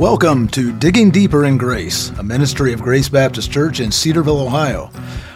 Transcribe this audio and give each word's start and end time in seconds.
Welcome 0.00 0.48
to 0.52 0.72
Digging 0.72 1.10
Deeper 1.10 1.44
in 1.44 1.58
Grace, 1.58 2.08
a 2.18 2.22
ministry 2.22 2.72
of 2.72 2.80
Grace 2.80 3.10
Baptist 3.10 3.52
Church 3.52 3.80
in 3.80 3.92
Cedarville, 3.92 4.40
Ohio. 4.40 4.90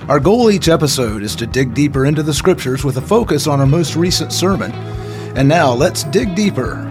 Our 0.09 0.19
goal 0.19 0.51
each 0.51 0.71
episode 0.71 1.23
is 1.23 1.37
to 1.37 1.47
dig 1.47 1.75
deeper 1.75 2.07
into 2.07 2.23
the 2.23 2.33
scriptures 2.33 2.83
with 2.83 2.97
a 2.97 3.03
focus 3.03 3.47
on 3.47 3.61
our 3.61 3.67
most 3.67 3.95
recent 3.95 4.33
sermon. 4.33 4.73
And 5.37 5.47
now 5.47 5.71
let's 5.75 6.05
dig 6.05 6.35
deeper. 6.35 6.91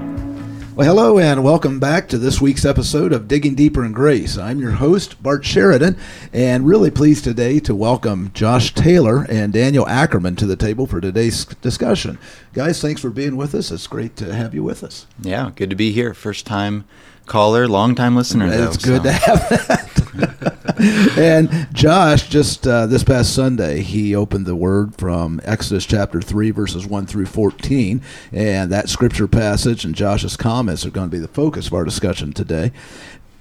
Well, 0.76 0.88
hello 0.88 1.18
and 1.18 1.44
welcome 1.44 1.80
back 1.80 2.08
to 2.10 2.20
this 2.20 2.40
week's 2.40 2.64
episode 2.64 3.12
of 3.12 3.28
Digging 3.28 3.56
Deeper 3.56 3.84
in 3.84 3.92
Grace. 3.92 4.38
I'm 4.38 4.60
your 4.60 4.74
host, 4.74 5.22
Bart 5.24 5.44
Sheridan, 5.44 5.98
and 6.32 6.68
really 6.68 6.92
pleased 6.92 7.24
today 7.24 7.60
to 7.62 7.74
welcome 7.74 8.30
Josh 8.36 8.76
Taylor 8.76 9.26
and 9.30 9.52
Daniel 9.52 9.88
Ackerman 9.88 10.36
to 10.36 10.46
the 10.46 10.56
table 10.56 10.86
for 10.86 11.02
today's 11.02 11.46
discussion. 11.46 12.20
Guys, 12.54 12.80
thanks 12.84 13.02
for 13.02 13.10
being 13.10 13.36
with 13.36 13.56
us. 13.56 13.72
It's 13.72 13.88
great 13.88 14.16
to 14.18 14.32
have 14.32 14.54
you 14.54 14.62
with 14.62 14.84
us. 14.84 15.08
Yeah, 15.20 15.50
good 15.56 15.72
to 15.72 15.76
be 15.76 15.92
here. 15.92 16.14
First 16.14 16.46
time 16.46 16.86
caller, 17.26 17.68
long 17.68 17.96
time 17.96 18.16
listener. 18.16 18.48
It's 18.48 18.78
though, 18.78 19.00
good 19.00 19.04
so. 19.04 19.04
to 19.04 19.12
have 19.12 19.50
that. 19.50 19.94
and 21.18 21.68
Josh, 21.74 22.30
just 22.30 22.68
uh, 22.68 22.86
this 22.86 23.04
past 23.04 23.34
Sunday, 23.34 23.82
he 23.82 24.16
opened 24.16 24.46
the 24.46 24.56
Word 24.56 24.96
from 24.96 25.42
Exodus 25.44 25.86
chapter 25.86 26.22
3, 26.22 26.52
verses 26.52 26.86
1 26.86 27.06
through 27.06 27.26
14. 27.26 28.02
And 28.32 28.72
that 28.72 28.90
scripture 28.90 29.28
passage 29.28 29.86
and 29.86 29.96
Josh's 29.96 30.38
comments 30.38 30.86
are 30.86 30.92
going 30.92 31.10
to 31.10 31.16
be 31.16 31.22
the 31.22 31.28
focus 31.28 31.68
of 31.68 31.74
our 31.74 31.86
discussion 31.86 32.34
today. 32.34 32.72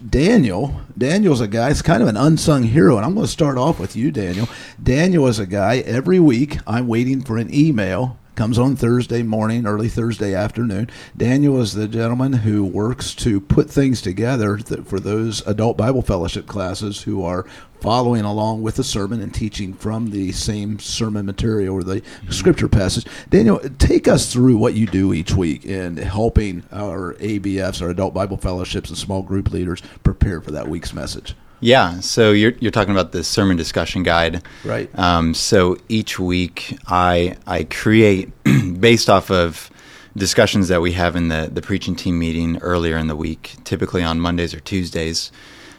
Daniel, 0.08 0.80
Daniel's 0.98 1.40
a 1.40 1.46
guy, 1.46 1.70
it's 1.70 1.82
kind 1.82 2.02
of 2.02 2.08
an 2.08 2.16
unsung 2.16 2.64
hero, 2.64 2.96
and 2.96 3.06
I'm 3.06 3.14
going 3.14 3.26
to 3.26 3.30
start 3.30 3.56
off 3.56 3.78
with 3.78 3.94
you, 3.94 4.10
Daniel. 4.10 4.48
Daniel 4.82 5.28
is 5.28 5.38
a 5.38 5.46
guy, 5.46 5.78
every 5.78 6.18
week 6.18 6.58
I'm 6.66 6.88
waiting 6.88 7.22
for 7.22 7.38
an 7.38 7.54
email 7.54 8.18
comes 8.34 8.58
on 8.58 8.76
Thursday 8.76 9.22
morning, 9.22 9.66
early 9.66 9.88
Thursday 9.88 10.34
afternoon. 10.34 10.88
Daniel 11.16 11.60
is 11.60 11.74
the 11.74 11.86
gentleman 11.86 12.32
who 12.32 12.64
works 12.64 13.14
to 13.16 13.40
put 13.40 13.70
things 13.70 14.00
together 14.00 14.58
for 14.58 14.98
those 14.98 15.46
adult 15.46 15.76
Bible 15.76 16.02
fellowship 16.02 16.46
classes 16.46 17.02
who 17.02 17.24
are 17.24 17.44
following 17.80 18.22
along 18.22 18.62
with 18.62 18.76
the 18.76 18.84
sermon 18.84 19.20
and 19.20 19.34
teaching 19.34 19.74
from 19.74 20.10
the 20.10 20.32
same 20.32 20.78
sermon 20.78 21.26
material 21.26 21.74
or 21.74 21.82
the 21.82 22.00
mm-hmm. 22.00 22.30
scripture 22.30 22.68
passage. 22.68 23.04
Daniel, 23.28 23.58
take 23.78 24.08
us 24.08 24.32
through 24.32 24.56
what 24.56 24.74
you 24.74 24.86
do 24.86 25.12
each 25.12 25.34
week 25.34 25.64
in 25.64 25.96
helping 25.96 26.62
our 26.72 27.14
ABFs, 27.14 27.82
our 27.82 27.90
adult 27.90 28.14
Bible 28.14 28.36
fellowships, 28.36 28.88
and 28.88 28.96
small 28.96 29.22
group 29.22 29.50
leaders 29.50 29.82
prepare 30.04 30.40
for 30.40 30.52
that 30.52 30.68
week's 30.68 30.94
message. 30.94 31.34
Yeah, 31.62 32.00
so 32.00 32.32
you're 32.32 32.54
you're 32.58 32.72
talking 32.72 32.90
about 32.90 33.12
the 33.12 33.22
sermon 33.22 33.56
discussion 33.56 34.02
guide, 34.02 34.42
right? 34.64 34.90
Um, 34.98 35.32
so 35.32 35.76
each 35.88 36.18
week 36.18 36.76
I 36.88 37.36
I 37.46 37.62
create 37.64 38.32
based 38.80 39.08
off 39.08 39.30
of 39.30 39.70
discussions 40.16 40.66
that 40.68 40.80
we 40.80 40.92
have 40.92 41.14
in 41.14 41.28
the 41.28 41.48
the 41.50 41.62
preaching 41.62 41.94
team 41.94 42.18
meeting 42.18 42.58
earlier 42.58 42.96
in 42.98 43.06
the 43.06 43.14
week, 43.14 43.54
typically 43.62 44.02
on 44.02 44.18
Mondays 44.18 44.52
or 44.52 44.58
Tuesdays, 44.58 45.30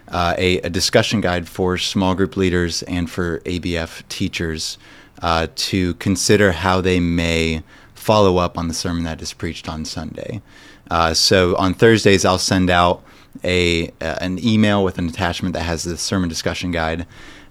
uh, 0.08 0.34
a, 0.38 0.60
a 0.60 0.70
discussion 0.70 1.20
guide 1.20 1.50
for 1.50 1.78
small 1.78 2.16
group 2.16 2.38
leaders 2.38 2.82
and 2.84 3.12
for 3.12 3.40
ABF 3.40 4.08
teachers 4.08 4.78
uh, 5.22 5.48
to 5.56 5.96
consider 5.96 6.54
how 6.54 6.80
they 6.80 7.02
may 7.02 7.62
follow 7.94 8.38
up 8.38 8.58
on 8.58 8.70
the 8.70 8.74
sermon 8.74 9.04
that 9.04 9.22
is 9.22 9.34
preached 9.34 9.68
on 9.68 9.84
Sunday. 9.84 10.42
Uh, 10.90 11.14
so 11.14 11.58
on 11.58 11.74
Thursdays 11.74 12.24
I'll 12.24 12.38
send 12.38 12.70
out 12.70 13.04
a 13.44 13.88
uh, 14.02 14.18
an 14.22 14.44
email 14.44 14.84
with 14.84 14.98
an 14.98 15.08
attachment 15.08 15.54
that 15.54 15.64
has 15.64 15.84
the 15.84 15.98
sermon 15.98 16.30
discussion 16.30 16.72
guide. 16.72 17.06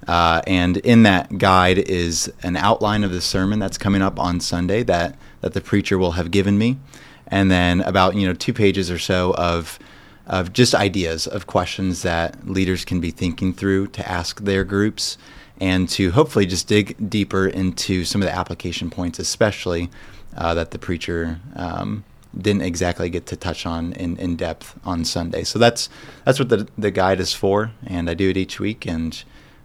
Uh, 0.06 0.42
and 0.46 0.78
in 0.78 1.04
that 1.04 1.38
guide 1.38 1.78
is 1.78 2.32
an 2.42 2.56
outline 2.56 3.04
of 3.04 3.12
the 3.12 3.20
sermon 3.20 3.60
that's 3.60 3.78
coming 3.78 4.02
up 4.02 4.18
on 4.18 4.40
Sunday 4.40 4.82
that, 4.82 5.16
that 5.42 5.52
the 5.52 5.60
preacher 5.60 5.96
will 5.96 6.12
have 6.12 6.32
given 6.32 6.58
me, 6.58 6.76
and 7.28 7.50
then 7.50 7.80
about 7.82 8.16
you 8.16 8.26
know 8.26 8.34
two 8.34 8.52
pages 8.52 8.90
or 8.90 8.98
so 8.98 9.34
of 9.34 9.78
of 10.26 10.52
just 10.52 10.74
ideas 10.74 11.26
of 11.26 11.46
questions 11.46 12.02
that 12.02 12.48
leaders 12.48 12.84
can 12.84 13.00
be 13.00 13.10
thinking 13.10 13.52
through 13.52 13.86
to 13.88 14.08
ask 14.08 14.40
their 14.40 14.64
groups, 14.64 15.18
and 15.60 15.88
to 15.88 16.10
hopefully 16.10 16.46
just 16.46 16.66
dig 16.66 16.96
deeper 17.08 17.46
into 17.46 18.04
some 18.04 18.22
of 18.22 18.26
the 18.26 18.34
application 18.34 18.90
points, 18.90 19.18
especially 19.18 19.88
uh, 20.36 20.54
that 20.54 20.72
the 20.72 20.78
preacher 20.78 21.38
um, 21.54 22.04
didn't 22.36 22.62
exactly 22.62 23.10
get 23.10 23.26
to 23.26 23.36
touch 23.36 23.66
on 23.66 23.92
in, 23.92 24.16
in 24.16 24.36
depth 24.36 24.78
on 24.84 25.04
Sunday. 25.04 25.44
So 25.44 25.58
that's 25.58 25.88
that's 26.24 26.38
what 26.38 26.48
the 26.48 26.68
the 26.78 26.90
guide 26.90 27.20
is 27.20 27.32
for, 27.34 27.72
and 27.86 28.08
I 28.08 28.14
do 28.14 28.30
it 28.30 28.36
each 28.36 28.58
week, 28.58 28.86
and 28.86 29.22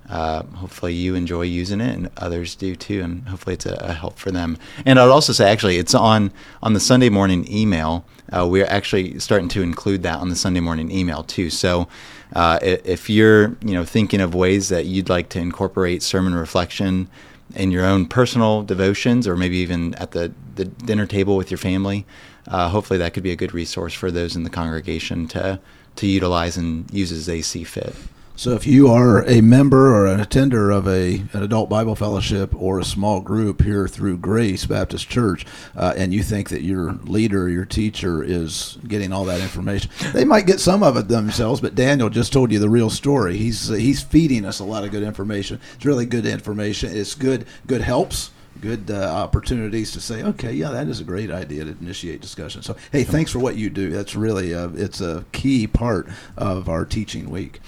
uh, 0.09 0.43
hopefully 0.43 0.93
you 0.93 1.15
enjoy 1.15 1.43
using 1.43 1.81
it, 1.81 1.95
and 1.95 2.09
others 2.17 2.55
do 2.55 2.75
too, 2.75 3.01
and 3.01 3.27
hopefully 3.27 3.55
it's 3.55 3.65
a, 3.65 3.75
a, 3.75 3.93
help 3.93 4.17
for 4.17 4.31
them. 4.31 4.57
And 4.85 4.99
I'd 4.99 5.09
also 5.09 5.33
say, 5.33 5.49
actually, 5.49 5.77
it's 5.77 5.93
on 5.93 6.31
on 6.61 6.73
the 6.73 6.79
Sunday 6.79 7.09
morning 7.09 7.45
email. 7.51 8.05
Uh, 8.31 8.47
we're 8.47 8.65
actually 8.65 9.19
starting 9.19 9.47
to 9.49 9.61
include 9.61 10.03
that 10.03 10.19
on 10.19 10.29
the 10.29 10.35
Sunday 10.35 10.59
morning 10.61 10.91
email 10.91 11.23
too. 11.23 11.49
So. 11.49 11.87
Uh, 12.33 12.59
if 12.61 13.09
you're, 13.09 13.55
you 13.61 13.71
know, 13.71 13.85
thinking 13.85 14.19
of 14.19 14.35
ways 14.35 14.67
that 14.67 14.85
you'd 14.85 15.07
like 15.07 15.29
to 15.29 15.39
incorporate 15.39 16.03
sermon 16.03 16.35
reflection 16.35 17.09
in 17.55 17.71
your 17.71 17.85
own 17.85 18.05
personal 18.05 18.63
devotions, 18.63 19.27
or 19.27 19.37
maybe 19.37 19.57
even 19.57 19.93
at 19.95 20.11
the, 20.11 20.33
the 20.55 20.65
dinner 20.65 21.05
table 21.05 21.37
with 21.37 21.49
your 21.49 21.57
family, 21.57 22.05
uh, 22.47 22.69
hopefully 22.69 22.99
that 22.99 23.13
could 23.13 23.23
be 23.23 23.31
a 23.31 23.35
good 23.35 23.53
resource 23.53 23.93
for 23.93 24.11
those 24.11 24.35
in 24.35 24.43
the 24.43 24.49
congregation 24.49 25.27
to 25.29 25.59
to 25.97 26.07
utilize 26.07 26.57
and 26.57 26.91
use 26.93 27.11
as 27.11 27.25
they 27.25 27.41
see 27.41 27.63
fit. 27.63 27.95
So, 28.37 28.51
if 28.51 28.67
you 28.67 28.87
are 28.89 29.27
a 29.27 29.41
member 29.41 29.95
or 29.95 30.05
an 30.05 30.19
attender 30.19 30.69
of 30.69 30.87
a 30.87 31.23
an 31.33 31.41
adult 31.41 31.69
Bible 31.69 31.95
fellowship 31.95 32.53
or 32.55 32.77
a 32.77 32.85
small 32.85 33.19
group 33.19 33.63
here 33.63 33.87
through 33.87 34.19
Grace 34.19 34.67
Baptist 34.67 35.09
Church, 35.09 35.43
uh, 35.75 35.95
and 35.97 36.13
you 36.13 36.21
think 36.21 36.49
that 36.49 36.61
your 36.61 36.93
leader, 37.05 37.49
your 37.49 37.65
teacher, 37.65 38.23
is 38.23 38.77
getting 38.87 39.11
all 39.11 39.25
that 39.25 39.41
information, 39.41 39.89
they 40.13 40.23
might 40.23 40.45
get 40.45 40.59
some 40.59 40.83
of 40.83 40.97
it 40.97 41.07
themselves. 41.07 41.61
But 41.61 41.73
Daniel 41.73 42.11
just 42.11 42.31
told 42.31 42.51
you 42.51 42.59
the 42.59 42.69
real 42.69 42.91
story. 42.91 43.37
He's 43.37 43.71
uh, 43.71 43.73
he's 43.73 44.03
feeding 44.03 44.45
us 44.45 44.59
a 44.59 44.63
lot 44.63 44.83
of 44.83 44.91
good 44.91 45.01
information. 45.01 45.59
It's 45.73 45.85
really 45.85 46.05
good 46.05 46.27
information. 46.27 46.95
It's 46.95 47.15
good 47.15 47.47
good 47.65 47.81
helps 47.81 48.29
good 48.61 48.91
uh, 48.91 48.95
opportunities 48.95 49.91
to 49.91 50.01
say, 50.01 50.23
okay, 50.23 50.53
yeah, 50.53 50.69
that 50.69 50.87
is 50.87 50.99
a 50.99 51.03
great 51.03 51.31
idea 51.31 51.65
to 51.65 51.71
initiate 51.81 52.21
discussion. 52.21 52.61
So, 52.61 52.75
hey, 52.91 53.03
thanks 53.03 53.31
for 53.31 53.39
what 53.39 53.55
you 53.55 53.69
do. 53.69 53.89
That's 53.89 54.15
really 54.15 54.51
a, 54.51 54.69
it's 54.69 55.01
a 55.01 55.25
key 55.31 55.67
part 55.67 56.07
of 56.37 56.69
our 56.69 56.85
teaching 56.85 57.29
week. 57.29 57.59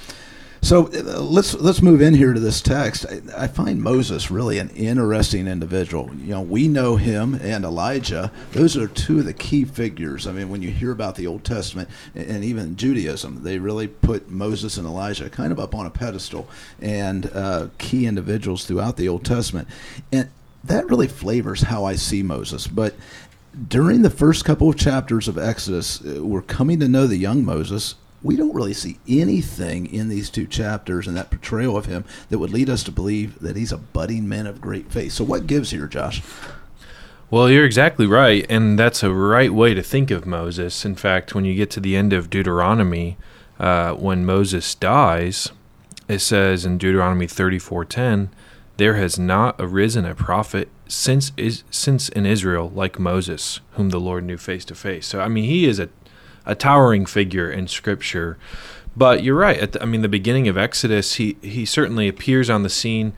So 0.62 0.88
uh, 0.88 1.22
let's 1.22 1.54
let's 1.54 1.82
move 1.82 2.02
in 2.02 2.14
here 2.14 2.34
to 2.34 2.40
this 2.40 2.62
text. 2.62 3.06
I, 3.06 3.44
I, 3.44 3.48
find 3.48 3.82
Moses 3.82 4.30
really 4.30 4.60
an 4.60 4.70
interesting 4.72 5.48
individual. 5.48 6.12
You 6.18 6.34
know, 6.34 6.42
we 6.42 6.68
know 6.68 6.98
him 6.98 7.36
and 7.36 7.64
Elijah; 7.64 8.32
those 8.52 8.76
are 8.76 8.88
two 8.88 9.20
of 9.20 9.26
the 9.26 9.34
key 9.34 9.64
figures. 9.64 10.28
I 10.28 10.34
mean, 10.34 10.50
when 10.50 10.62
you 10.62 10.70
hear 10.70 10.92
about 10.92 11.16
the 11.16 11.28
Old 11.28 11.46
Testament 11.46 11.90
and 12.14 12.44
even 12.44 12.76
Judaism, 12.76 13.44
they 13.44 13.58
really 13.58 13.88
put 13.88 14.30
Moses 14.30 14.78
and 14.78 14.86
Elijah 14.86 15.30
kind 15.30 15.54
of 15.54 15.60
up 15.60 15.74
on 15.74 15.86
a 15.86 15.90
pedestal 15.90 16.50
and 16.82 17.32
uh, 17.34 17.70
key 17.78 18.06
individuals 18.06 18.66
throughout 18.66 18.98
the 18.98 19.08
Old 19.08 19.24
Testament. 19.24 19.68
And 20.12 20.30
that 20.64 20.90
really 20.90 21.08
flavors 21.08 21.62
how 21.64 21.86
I 21.86 21.96
see 21.96 22.24
Moses. 22.24 22.68
But 22.68 22.96
during 23.68 24.02
the 24.02 24.10
first 24.10 24.46
couple 24.46 24.70
of 24.70 24.78
chapters 24.78 25.28
of 25.28 25.38
Exodus, 25.38 26.02
uh, 26.06 26.24
we're 26.24 26.42
coming 26.42 26.80
to 26.80 26.88
know 26.88 27.08
the 27.08 27.18
young 27.18 27.44
Moses. 27.44 27.96
We 28.22 28.36
don't 28.36 28.54
really 28.54 28.74
see 28.74 29.00
anything 29.08 29.92
in 29.94 30.10
these 30.10 30.30
two 30.30 30.46
chapters 30.46 31.08
and 31.08 31.16
that 31.16 31.30
portrayal 31.30 31.78
of 31.78 31.86
him 31.86 32.04
that 32.30 32.40
would 32.40 32.52
lead 32.52 32.70
us 32.70 32.84
to 32.84 32.92
believe 32.92 33.40
that 33.40 33.56
he's 33.56 33.72
a 33.72 33.78
budding 33.78 34.28
man 34.28 34.46
of 34.46 34.60
great 34.60 34.92
faith. 34.92 35.14
So, 35.14 35.24
what 35.24 35.48
gives 35.48 35.72
here, 35.72 35.88
Josh? 35.88 36.22
Well, 37.32 37.50
you're 37.50 37.66
exactly 37.66 38.08
right, 38.08 38.46
and 38.50 38.78
that's 38.78 39.04
a 39.04 39.14
right 39.14 39.54
way 39.54 39.76
to 39.76 39.84
think 39.84 40.10
of 40.10 40.26
Moses. 40.26 40.84
In 40.84 40.96
fact, 40.96 41.36
when 41.36 41.46
you 41.46 41.54
get 41.54 41.70
to 41.72 41.80
the 41.80 41.96
end 41.96 42.12
of 42.12 42.30
Deuteronomy, 42.30 43.18
uh, 43.60 43.94
when 43.94 44.26
Moses 44.26 44.74
dies, 44.74 45.50
it 46.08 46.20
says 46.20 46.66
in 46.66 46.80
Deuteronomy 46.80 47.28
34:10, 47.28 48.30
there 48.80 48.96
has 48.96 49.20
not 49.20 49.56
arisen 49.60 50.06
a 50.06 50.16
prophet 50.16 50.70
since 50.88 51.32
is 51.38 51.64
since 51.70 52.10
in 52.10 52.26
Israel 52.26 52.72
like 52.74 52.98
Moses, 52.98 53.60
whom 53.74 53.90
the 53.90 54.00
Lord 54.00 54.24
knew 54.24 54.38
face 54.38 54.66
to 54.66 54.76
face. 54.76 55.06
So 55.06 55.22
I 55.22 55.28
mean, 55.28 55.44
he 55.44 55.66
is 55.66 55.80
a 55.80 55.90
a 56.46 56.56
towering 56.56 57.06
figure 57.06 57.50
in 57.52 57.68
Scripture. 57.68 58.38
But 58.98 59.24
you're 59.24 59.36
right. 59.36 59.72
The, 59.72 59.82
I 59.82 59.86
mean, 59.86 60.02
the 60.02 60.10
beginning 60.10 60.48
of 60.48 60.58
Exodus, 60.58 61.16
he 61.16 61.38
he 61.42 61.66
certainly 61.66 62.08
appears 62.08 62.50
on 62.50 62.64
the 62.64 62.70
scene 62.70 63.14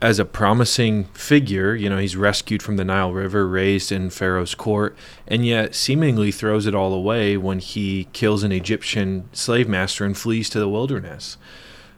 as 0.00 0.18
a 0.18 0.24
promising 0.24 1.04
figure. 1.06 1.74
You 1.74 1.90
know, 1.90 1.98
he's 1.98 2.16
rescued 2.16 2.62
from 2.62 2.76
the 2.76 2.84
Nile 2.84 3.12
River, 3.12 3.46
raised 3.46 3.92
in 3.92 4.10
Pharaoh's 4.10 4.54
court, 4.54 4.96
and 5.26 5.44
yet 5.46 5.74
seemingly 5.74 6.32
throws 6.32 6.66
it 6.66 6.74
all 6.74 6.92
away 6.92 7.36
when 7.36 7.58
he 7.58 8.08
kills 8.12 8.42
an 8.42 8.52
Egyptian 8.52 9.28
slave 9.32 9.68
master 9.68 10.04
and 10.04 10.16
flees 10.16 10.48
to 10.50 10.58
the 10.58 10.68
wilderness. 10.68 11.36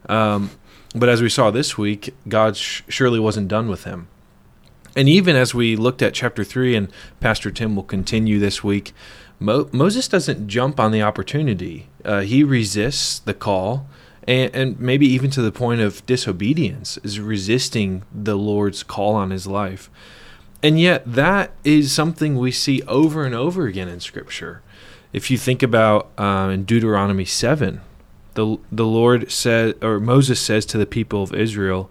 Um, 0.08 0.50
but 0.96 1.08
as 1.08 1.22
we 1.22 1.28
saw 1.28 1.50
this 1.50 1.76
week, 1.76 2.14
God 2.26 2.56
sh- 2.56 2.82
surely 2.88 3.20
wasn't 3.20 3.48
done 3.48 3.68
with 3.68 3.84
him. 3.84 4.08
And 4.96 5.08
even 5.08 5.36
as 5.36 5.54
we 5.54 5.76
looked 5.76 6.00
at 6.00 6.14
chapter 6.14 6.42
3, 6.42 6.74
and 6.74 6.88
Pastor 7.20 7.50
Tim 7.50 7.76
will 7.76 7.82
continue 7.82 8.38
this 8.38 8.64
week, 8.64 8.94
Mo- 9.38 9.68
Moses 9.70 10.08
doesn't 10.08 10.48
jump 10.48 10.80
on 10.80 10.92
the 10.92 11.02
opportunity. 11.02 11.88
Uh, 12.04 12.20
he 12.20 12.42
resists 12.42 13.18
the 13.18 13.34
call, 13.34 13.86
and, 14.26 14.54
and 14.54 14.80
maybe 14.80 15.06
even 15.06 15.30
to 15.32 15.42
the 15.42 15.52
point 15.52 15.82
of 15.82 16.04
disobedience, 16.06 16.98
is 17.02 17.20
resisting 17.20 18.02
the 18.10 18.36
Lord's 18.36 18.82
call 18.82 19.14
on 19.14 19.30
his 19.30 19.46
life. 19.46 19.90
And 20.62 20.80
yet, 20.80 21.02
that 21.04 21.50
is 21.62 21.92
something 21.92 22.38
we 22.38 22.50
see 22.50 22.80
over 22.82 23.24
and 23.24 23.34
over 23.34 23.66
again 23.66 23.88
in 23.88 24.00
Scripture 24.00 24.62
If 25.12 25.30
you 25.30 25.36
think 25.36 25.62
about 25.62 26.10
um, 26.18 26.50
in 26.50 26.64
Deuteronomy 26.64 27.26
7, 27.26 27.82
the, 28.36 28.58
the 28.70 28.86
Lord 28.86 29.30
said, 29.30 29.82
or 29.82 29.98
Moses 29.98 30.40
says 30.40 30.64
to 30.66 30.78
the 30.78 30.86
people 30.86 31.22
of 31.22 31.34
Israel, 31.34 31.90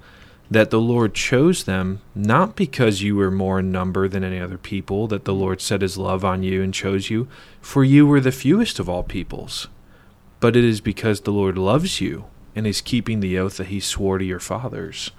that 0.50 0.69
the 0.69 0.80
Lord 0.80 1.13
chose 1.13 1.63
them 1.63 2.01
not 2.13 2.56
because 2.56 3.01
you 3.01 3.15
were 3.15 3.31
more 3.31 3.59
in 3.59 3.71
number 3.71 4.07
than 4.07 4.24
any 4.24 4.39
other 4.39 4.57
people, 4.57 5.07
that 5.07 5.25
the 5.25 5.33
Lord 5.33 5.59
set 5.59 5.81
his 5.81 5.97
love 5.97 6.24
on 6.24 6.44
you 6.44 6.62
and 6.62 6.74
chose 6.74 7.09
you, 7.09 7.27
for 7.62 7.83
you 7.83 8.06
were 8.06 8.21
the 8.21 8.31
fewest 8.31 8.80
of 8.80 8.88
all 8.88 9.03
peoples, 9.03 9.68
but 10.39 10.56
it 10.56 10.63
is 10.63 10.81
because 10.81 11.21
the 11.21 11.31
Lord 11.31 11.57
loves 11.57 12.00
you 12.00 12.25
and 12.56 12.68
is 12.68 12.80
keeping 12.81 13.19
the 13.19 13.38
oath 13.38 13.57
that 13.57 13.68
he 13.68 13.80
swore 13.80 14.18
to 14.18 14.25
your 14.25 14.39
fathers. 14.39 15.12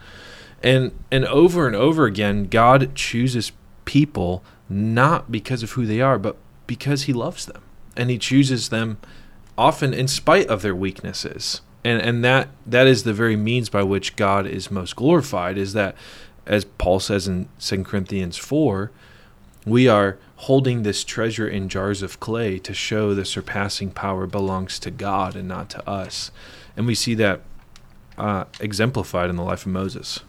And 0.62 0.92
and 1.10 1.26
over 1.26 1.66
and 1.66 1.76
over 1.76 2.06
again, 2.06 2.44
God 2.44 2.94
chooses 2.94 3.52
people 3.84 4.42
not 4.68 5.30
because 5.30 5.62
of 5.62 5.72
who 5.72 5.86
they 5.86 6.00
are, 6.00 6.18
but 6.18 6.36
because 6.66 7.02
he 7.02 7.12
loves 7.12 7.46
them. 7.46 7.62
And 7.96 8.10
he 8.10 8.18
chooses 8.18 8.68
them 8.68 8.98
often 9.58 9.94
in 9.94 10.08
spite 10.08 10.46
of 10.48 10.62
their 10.62 10.74
weaknesses. 10.74 11.60
And 11.84 12.00
and 12.02 12.24
that 12.24 12.48
that 12.66 12.86
is 12.86 13.04
the 13.04 13.12
very 13.12 13.36
means 13.36 13.68
by 13.68 13.82
which 13.82 14.16
God 14.16 14.46
is 14.46 14.70
most 14.70 14.96
glorified 14.96 15.56
is 15.56 15.72
that 15.72 15.94
as 16.46 16.64
Paul 16.64 17.00
says 17.00 17.28
in 17.28 17.48
2 17.60 17.84
Corinthians 17.84 18.36
4 18.36 18.90
we 19.64 19.88
are 19.88 20.18
holding 20.36 20.82
this 20.82 21.02
treasure 21.02 21.48
in 21.48 21.68
jars 21.68 22.02
of 22.02 22.20
clay 22.20 22.58
to 22.58 22.72
show 22.72 23.14
the 23.14 23.24
surpassing 23.24 23.90
power 23.90 24.26
belongs 24.26 24.78
to 24.78 24.90
God 24.90 25.34
and 25.34 25.48
not 25.48 25.68
to 25.70 25.88
us. 25.88 26.30
And 26.76 26.86
we 26.86 26.94
see 26.94 27.14
that 27.14 27.40
uh, 28.16 28.44
exemplified 28.60 29.28
in 29.28 29.36
the 29.36 29.42
life 29.42 29.66
of 29.66 29.72
Moses. 29.72 30.20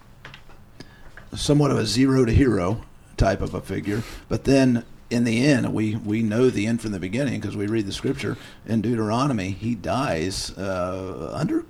Somewhat 1.35 1.71
of 1.71 1.77
a 1.77 1.85
zero 1.85 2.25
to 2.25 2.31
hero 2.31 2.83
type 3.15 3.41
of 3.41 3.53
a 3.53 3.61
figure 3.61 4.03
but 4.29 4.43
then 4.43 4.85
in 5.09 5.23
the 5.23 5.45
end, 5.45 5.73
we, 5.73 5.95
we 5.95 6.21
know 6.21 6.49
the 6.49 6.67
end 6.67 6.81
from 6.81 6.91
the 6.91 6.99
beginning 6.99 7.39
because 7.39 7.55
we 7.55 7.67
read 7.67 7.85
the 7.85 7.93
scripture 7.93 8.37
in 8.65 8.81
Deuteronomy. 8.81 9.51
He 9.51 9.75
dies 9.75 10.57
uh, 10.57 11.31
under 11.33 11.65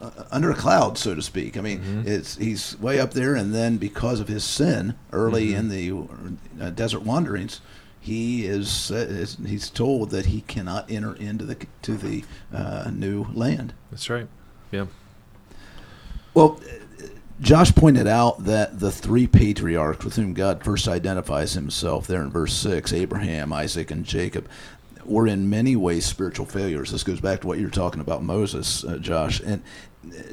uh, 0.00 0.10
under 0.30 0.50
a 0.50 0.54
cloud, 0.54 0.98
so 0.98 1.14
to 1.14 1.22
speak. 1.22 1.56
I 1.56 1.60
mean, 1.60 1.80
mm-hmm. 1.80 2.08
it's 2.08 2.36
he's 2.36 2.78
way 2.78 2.98
up 3.00 3.12
there, 3.12 3.34
and 3.34 3.54
then 3.54 3.76
because 3.76 4.20
of 4.20 4.28
his 4.28 4.44
sin 4.44 4.94
early 5.12 5.48
mm-hmm. 5.48 5.58
in 5.58 5.68
the 6.58 6.64
uh, 6.64 6.70
desert 6.70 7.02
wanderings, 7.02 7.60
he 8.00 8.46
is, 8.46 8.90
uh, 8.90 9.26
he's 9.44 9.68
told 9.68 10.10
that 10.10 10.26
he 10.26 10.42
cannot 10.42 10.90
enter 10.90 11.14
into 11.16 11.44
the 11.44 11.66
to 11.82 11.96
the 11.96 12.24
uh, 12.54 12.90
new 12.92 13.26
land. 13.34 13.74
That's 13.90 14.08
right. 14.08 14.28
Yeah. 14.70 14.86
Well, 16.32 16.60
Josh 17.40 17.74
pointed 17.74 18.06
out 18.06 18.44
that 18.44 18.80
the 18.80 18.90
three 18.90 19.26
patriarchs 19.26 20.04
with 20.04 20.16
whom 20.16 20.32
God 20.32 20.64
first 20.64 20.88
identifies 20.88 21.52
himself 21.52 22.06
there 22.06 22.22
in 22.22 22.30
verse 22.30 22.54
6, 22.54 22.92
Abraham, 22.92 23.52
Isaac, 23.52 23.90
and 23.90 24.04
Jacob, 24.06 24.48
were 25.04 25.26
in 25.26 25.50
many 25.50 25.76
ways 25.76 26.06
spiritual 26.06 26.46
failures. 26.46 26.90
This 26.90 27.04
goes 27.04 27.20
back 27.20 27.42
to 27.42 27.46
what 27.46 27.58
you 27.58 27.66
were 27.66 27.70
talking 27.70 28.00
about 28.00 28.22
Moses, 28.22 28.84
uh, 28.84 28.96
Josh. 28.96 29.40
And 29.40 29.62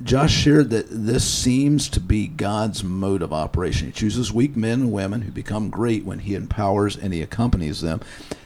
Josh 0.02 0.34
shared 0.34 0.70
that 0.70 0.88
this 0.90 1.30
seems 1.30 1.90
to 1.90 2.00
be 2.00 2.28
God's 2.28 2.84
mode 2.84 3.22
of 3.22 3.34
operation. 3.34 3.88
He 3.88 3.94
chooses 3.94 4.32
weak 4.32 4.56
men 4.56 4.82
and 4.82 4.92
women 4.92 5.24
who 5.24 5.32
become 5.32 5.70
great 5.70 6.06
when 6.06 6.20
he 6.20 6.36
empowers 6.36 6.96
and 6.96 7.14
he 7.14 7.22
accompanies 7.22 7.82
them 7.82 8.02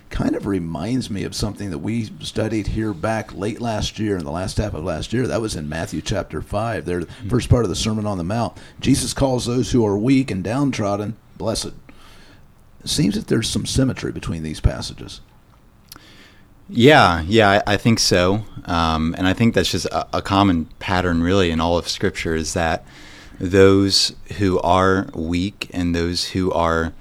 kind 0.09 0.35
of 0.35 0.45
reminds 0.45 1.09
me 1.09 1.23
of 1.23 1.35
something 1.35 1.69
that 1.71 1.79
we 1.79 2.05
studied 2.21 2.67
here 2.67 2.93
back 2.93 3.33
late 3.33 3.61
last 3.61 3.99
year 3.99 4.17
in 4.17 4.23
the 4.23 4.31
last 4.31 4.57
half 4.57 4.73
of 4.73 4.83
last 4.83 5.13
year. 5.13 5.27
That 5.27 5.41
was 5.41 5.55
in 5.55 5.69
Matthew 5.69 6.01
chapter 6.01 6.41
5. 6.41 6.85
There, 6.85 7.01
mm-hmm. 7.01 7.29
first 7.29 7.49
part 7.49 7.63
of 7.63 7.69
the 7.69 7.75
Sermon 7.75 8.05
on 8.05 8.17
the 8.17 8.23
Mount. 8.23 8.57
Jesus 8.79 9.13
calls 9.13 9.45
those 9.45 9.71
who 9.71 9.85
are 9.85 9.97
weak 9.97 10.31
and 10.31 10.43
downtrodden 10.43 11.15
blessed. 11.37 11.73
It 12.83 12.89
seems 12.89 13.15
that 13.15 13.27
there's 13.27 13.49
some 13.49 13.65
symmetry 13.65 14.11
between 14.11 14.43
these 14.43 14.59
passages. 14.59 15.21
Yeah, 16.69 17.21
yeah, 17.21 17.61
I, 17.65 17.73
I 17.73 17.77
think 17.77 17.99
so. 17.99 18.43
Um, 18.65 19.15
and 19.17 19.27
I 19.27 19.33
think 19.33 19.55
that's 19.55 19.71
just 19.71 19.85
a, 19.85 20.17
a 20.17 20.21
common 20.21 20.65
pattern, 20.79 21.23
really, 21.23 21.49
in 21.49 21.61
all 21.61 21.77
of 21.77 21.87
Scripture 21.87 22.35
is 22.35 22.53
that 22.53 22.85
those 23.39 24.15
who 24.37 24.59
are 24.59 25.07
weak 25.13 25.69
and 25.73 25.95
those 25.95 26.29
who 26.29 26.51
are 26.51 26.93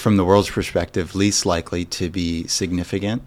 from 0.00 0.16
the 0.16 0.24
world's 0.24 0.50
perspective, 0.50 1.14
least 1.14 1.46
likely 1.46 1.84
to 1.84 2.10
be 2.10 2.46
significant 2.46 3.22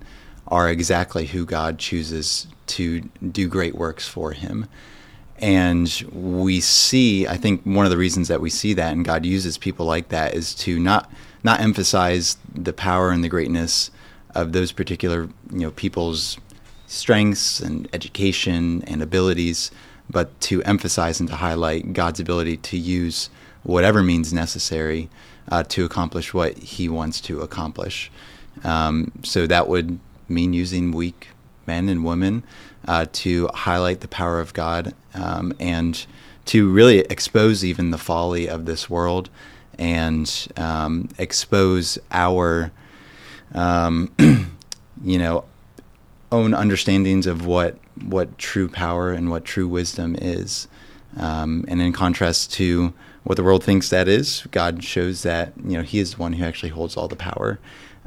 are 0.47 0.69
exactly 0.69 1.27
who 1.27 1.45
God 1.45 1.79
chooses 1.79 2.47
to 2.67 3.01
do 3.31 3.47
great 3.47 3.75
works 3.75 4.07
for 4.07 4.31
him. 4.31 4.67
And 5.37 5.89
we 6.11 6.59
see, 6.59 7.27
I 7.27 7.37
think 7.37 7.63
one 7.63 7.85
of 7.85 7.91
the 7.91 7.97
reasons 7.97 8.27
that 8.27 8.41
we 8.41 8.49
see 8.49 8.73
that 8.73 8.93
and 8.93 9.03
God 9.03 9.25
uses 9.25 9.57
people 9.57 9.85
like 9.85 10.09
that 10.09 10.33
is 10.35 10.53
to 10.55 10.79
not 10.79 11.11
not 11.43 11.59
emphasize 11.59 12.37
the 12.53 12.71
power 12.71 13.11
and 13.11 13.23
the 13.23 13.29
greatness 13.29 13.91
of 14.33 14.53
those 14.53 14.71
particular, 14.71 15.23
you 15.51 15.59
know, 15.59 15.71
people's 15.71 16.37
strengths 16.87 17.59
and 17.59 17.89
education 17.91 18.81
and 18.87 19.01
abilities, 19.01 19.69
but 20.09 20.39
to 20.39 20.63
emphasize 20.63 21.19
and 21.19 21.27
to 21.27 21.35
highlight 21.35 21.91
God's 21.91 22.21
ability 22.21 22.57
to 22.57 22.77
use 22.77 23.29
whatever 23.63 24.01
means 24.01 24.31
necessary 24.31 25.09
uh, 25.49 25.63
to 25.63 25.85
accomplish 25.85 26.33
what 26.33 26.57
he 26.57 26.89
wants 26.89 27.21
to 27.21 27.41
accomplish. 27.41 28.11
Um, 28.63 29.11
so 29.23 29.47
that 29.47 29.67
would 29.67 29.99
mean 30.29 30.53
using 30.53 30.91
weak 30.91 31.29
men 31.65 31.89
and 31.89 32.03
women 32.03 32.43
uh, 32.87 33.05
to 33.11 33.49
highlight 33.53 34.01
the 34.01 34.07
power 34.07 34.39
of 34.39 34.53
God 34.53 34.93
um, 35.13 35.53
and 35.59 36.05
to 36.45 36.69
really 36.69 36.99
expose 36.99 37.63
even 37.63 37.91
the 37.91 37.97
folly 37.97 38.47
of 38.47 38.65
this 38.65 38.89
world 38.89 39.29
and 39.79 40.47
um, 40.57 41.09
expose 41.17 41.97
our, 42.11 42.71
um, 43.53 44.11
you 45.03 45.17
know, 45.17 45.45
own 46.31 46.53
understandings 46.53 47.27
of 47.27 47.45
what 47.45 47.77
what 48.01 48.39
true 48.39 48.67
power 48.67 49.11
and 49.11 49.29
what 49.29 49.45
true 49.45 49.67
wisdom 49.67 50.15
is. 50.19 50.67
Um, 51.15 51.63
and 51.67 51.79
in 51.79 51.93
contrast 51.93 52.51
to 52.53 52.91
what 53.23 53.35
the 53.35 53.43
world 53.43 53.63
thinks 53.63 53.89
that 53.89 54.07
is. 54.07 54.45
God 54.51 54.83
shows 54.83 55.23
that 55.23 55.53
you 55.63 55.77
know 55.77 55.83
He 55.83 55.99
is 55.99 56.11
the 56.11 56.17
one 56.17 56.33
who 56.33 56.43
actually 56.43 56.69
holds 56.69 56.97
all 56.97 57.07
the 57.07 57.15
power, 57.15 57.59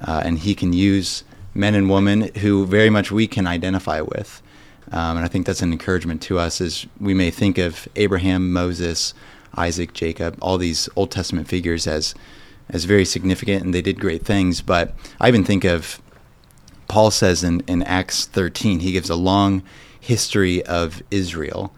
uh, 0.02 0.22
and 0.24 0.38
He 0.38 0.54
can 0.54 0.72
use 0.72 1.24
men 1.54 1.74
and 1.74 1.88
women 1.88 2.30
who 2.36 2.66
very 2.66 2.90
much 2.90 3.10
we 3.10 3.26
can 3.26 3.46
identify 3.46 4.00
with. 4.00 4.42
Um, 4.92 5.16
and 5.16 5.24
I 5.24 5.28
think 5.28 5.46
that's 5.46 5.62
an 5.62 5.72
encouragement 5.72 6.22
to 6.22 6.38
us 6.38 6.60
is 6.60 6.86
we 7.00 7.14
may 7.14 7.30
think 7.30 7.58
of 7.58 7.88
Abraham, 7.96 8.52
Moses, 8.52 9.14
Isaac, 9.56 9.92
Jacob, 9.92 10.38
all 10.40 10.58
these 10.58 10.88
Old 10.94 11.10
Testament 11.10 11.48
figures 11.48 11.86
as 11.86 12.14
as 12.68 12.84
very 12.84 13.04
significant 13.04 13.64
and 13.64 13.72
they 13.72 13.82
did 13.82 14.00
great 14.00 14.24
things. 14.24 14.60
But 14.60 14.94
I 15.20 15.28
even 15.28 15.44
think 15.44 15.64
of 15.64 16.00
Paul 16.88 17.10
says 17.10 17.42
in, 17.44 17.60
in 17.66 17.82
Acts 17.82 18.26
13, 18.26 18.80
he 18.80 18.92
gives 18.92 19.10
a 19.10 19.16
long 19.16 19.62
history 20.00 20.64
of 20.66 21.02
Israel 21.10 21.72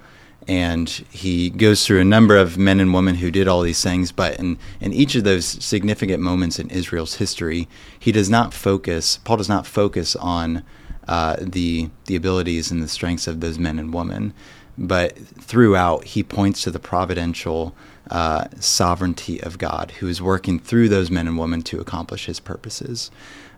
and 0.49 0.89
he 1.11 1.51
goes 1.51 1.85
through 1.87 2.01
a 2.01 2.05
number 2.05 2.35
of 2.35 2.57
men 2.57 2.81
and 2.81 2.95
women 2.95 3.17
who 3.17 3.31
did 3.31 3.47
all 3.47 3.61
these 3.61 3.83
things 3.83 4.11
but 4.11 4.39
in, 4.39 4.59
in 4.81 4.93
each 4.93 5.15
of 5.15 5.23
those 5.25 5.45
significant 5.45 6.23
moments 6.23 6.59
in 6.59 6.69
israel's 6.71 7.17
history 7.17 7.69
he 7.99 8.11
does 8.11 8.31
not 8.31 8.55
focus 8.55 9.19
paul 9.19 9.37
does 9.37 9.49
not 9.49 9.67
focus 9.67 10.17
on 10.17 10.65
uh, 11.07 11.37
the 11.41 11.89
the 12.07 12.17
abilities 12.17 12.71
and 12.71 12.83
the 12.83 12.89
strengths 12.89 13.27
of 13.27 13.41
those 13.41 13.59
men 13.59 13.79
and 13.79 13.93
women 13.93 14.33
but 14.77 15.17
throughout 15.19 16.05
he 16.05 16.23
points 16.23 16.63
to 16.63 16.71
the 16.71 16.79
providential 16.79 17.75
uh, 18.11 18.47
sovereignty 18.59 19.43
of 19.43 19.59
god 19.59 19.91
who 19.99 20.09
is 20.09 20.23
working 20.23 20.59
through 20.59 20.89
those 20.89 21.11
men 21.11 21.29
and 21.29 21.39
women 21.39 21.63
to 21.63 21.81
accomplish 21.81 22.27
his 22.27 22.41
purposes. 22.41 23.11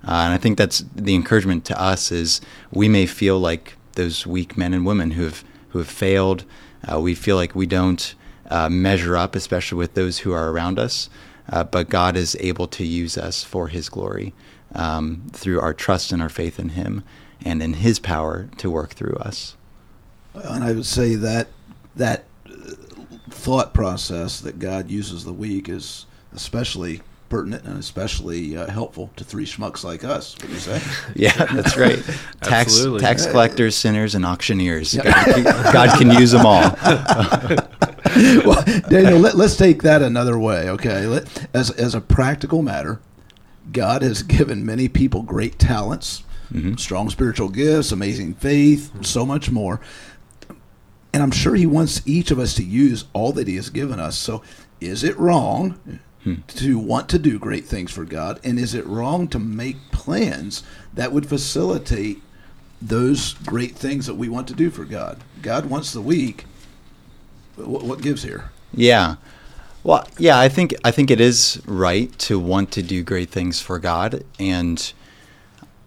Uh, 0.02 0.24
and 0.24 0.34
i 0.34 0.38
think 0.38 0.58
that's 0.58 0.84
the 0.94 1.14
encouragement 1.14 1.64
to 1.64 1.80
us 1.80 2.10
is 2.10 2.40
we 2.72 2.88
may 2.88 3.06
feel 3.06 3.38
like 3.38 3.76
those 3.94 4.26
weak 4.26 4.56
men 4.56 4.72
and 4.72 4.86
women 4.86 5.12
who 5.12 5.24
have 5.24 5.44
who 5.70 5.78
have 5.78 5.88
failed 5.88 6.44
uh, 6.90 7.00
we 7.00 7.14
feel 7.14 7.36
like 7.36 7.54
we 7.54 7.66
don't 7.66 8.14
uh, 8.48 8.68
measure 8.68 9.16
up, 9.16 9.34
especially 9.34 9.78
with 9.78 9.94
those 9.94 10.18
who 10.18 10.32
are 10.32 10.50
around 10.50 10.78
us. 10.78 11.08
Uh, 11.48 11.64
but 11.64 11.88
God 11.88 12.16
is 12.16 12.36
able 12.40 12.68
to 12.68 12.84
use 12.84 13.18
us 13.18 13.42
for 13.42 13.68
His 13.68 13.88
glory 13.88 14.34
um, 14.74 15.26
through 15.32 15.60
our 15.60 15.74
trust 15.74 16.12
and 16.12 16.22
our 16.22 16.28
faith 16.28 16.58
in 16.58 16.70
Him 16.70 17.02
and 17.44 17.62
in 17.62 17.74
His 17.74 17.98
power 17.98 18.48
to 18.58 18.70
work 18.70 18.90
through 18.90 19.14
us. 19.14 19.56
And 20.34 20.62
I 20.62 20.72
would 20.72 20.86
say 20.86 21.16
that 21.16 21.48
that 21.96 22.24
thought 23.30 23.74
process 23.74 24.40
that 24.40 24.58
God 24.58 24.90
uses 24.90 25.24
the 25.24 25.32
weak 25.32 25.68
is 25.68 26.06
especially 26.32 27.02
pertinent 27.30 27.64
and 27.64 27.78
especially 27.78 28.56
uh, 28.56 28.66
helpful 28.66 29.10
to 29.16 29.24
three 29.24 29.46
schmucks 29.46 29.82
like 29.82 30.04
us. 30.04 30.34
What 30.34 30.48
do 30.48 30.52
you 30.52 30.58
say? 30.58 30.82
yeah, 31.14 31.46
that's 31.46 31.78
right. 31.78 32.02
tax 32.42 32.84
tax 32.98 33.26
collectors, 33.26 33.74
sinners, 33.76 34.14
and 34.14 34.26
auctioneers. 34.26 34.94
God, 34.94 35.24
can, 35.24 35.44
God, 35.44 35.98
can 35.98 36.10
use 36.10 36.32
them 36.32 36.44
all. 36.44 36.60
well, 38.44 38.62
Daniel, 38.90 39.18
let, 39.18 39.36
us 39.36 39.56
take 39.56 39.82
that 39.84 40.02
another 40.02 40.38
way. 40.38 40.68
Okay, 40.68 41.06
let, 41.06 41.48
as 41.54 41.70
as 41.70 41.94
a 41.94 42.00
practical 42.00 42.60
matter, 42.60 43.00
God 43.72 44.02
has 44.02 44.22
given 44.22 44.66
many 44.66 44.88
people 44.88 45.22
great 45.22 45.58
talents, 45.58 46.24
mm-hmm. 46.52 46.74
strong 46.74 47.08
spiritual 47.08 47.48
gifts, 47.48 47.92
amazing 47.92 48.34
faith, 48.34 49.06
so 49.06 49.24
much 49.24 49.50
more. 49.50 49.80
And 51.12 51.22
I'm 51.22 51.30
sure 51.30 51.54
He 51.54 51.66
wants 51.66 52.02
each 52.06 52.30
of 52.30 52.38
us 52.38 52.54
to 52.54 52.64
use 52.64 53.04
all 53.12 53.32
that 53.32 53.46
He 53.46 53.56
has 53.56 53.70
given 53.70 54.00
us. 54.00 54.18
So, 54.18 54.42
is 54.80 55.04
it 55.04 55.18
wrong? 55.18 55.78
Hmm. 56.24 56.34
to 56.48 56.78
want 56.78 57.08
to 57.10 57.18
do 57.18 57.38
great 57.38 57.64
things 57.64 57.90
for 57.90 58.04
God? 58.04 58.40
And 58.44 58.58
is 58.58 58.74
it 58.74 58.86
wrong 58.86 59.28
to 59.28 59.38
make 59.38 59.90
plans 59.90 60.62
that 60.94 61.12
would 61.12 61.28
facilitate 61.28 62.22
those 62.80 63.34
great 63.34 63.76
things 63.76 64.06
that 64.06 64.14
we 64.14 64.28
want 64.28 64.48
to 64.48 64.54
do 64.54 64.70
for 64.70 64.84
God. 64.84 65.18
God 65.42 65.66
wants 65.66 65.92
the 65.92 66.00
weak. 66.00 66.46
What, 67.56 67.82
what 67.82 68.00
gives 68.00 68.22
here? 68.22 68.50
Yeah. 68.72 69.16
Well, 69.82 70.06
yeah, 70.18 70.38
I 70.38 70.48
think 70.48 70.74
I 70.84 70.90
think 70.90 71.10
it 71.10 71.20
is 71.20 71.60
right 71.66 72.16
to 72.20 72.38
want 72.38 72.70
to 72.72 72.82
do 72.82 73.02
great 73.02 73.30
things 73.30 73.60
for 73.62 73.78
God, 73.78 74.24
and 74.38 74.92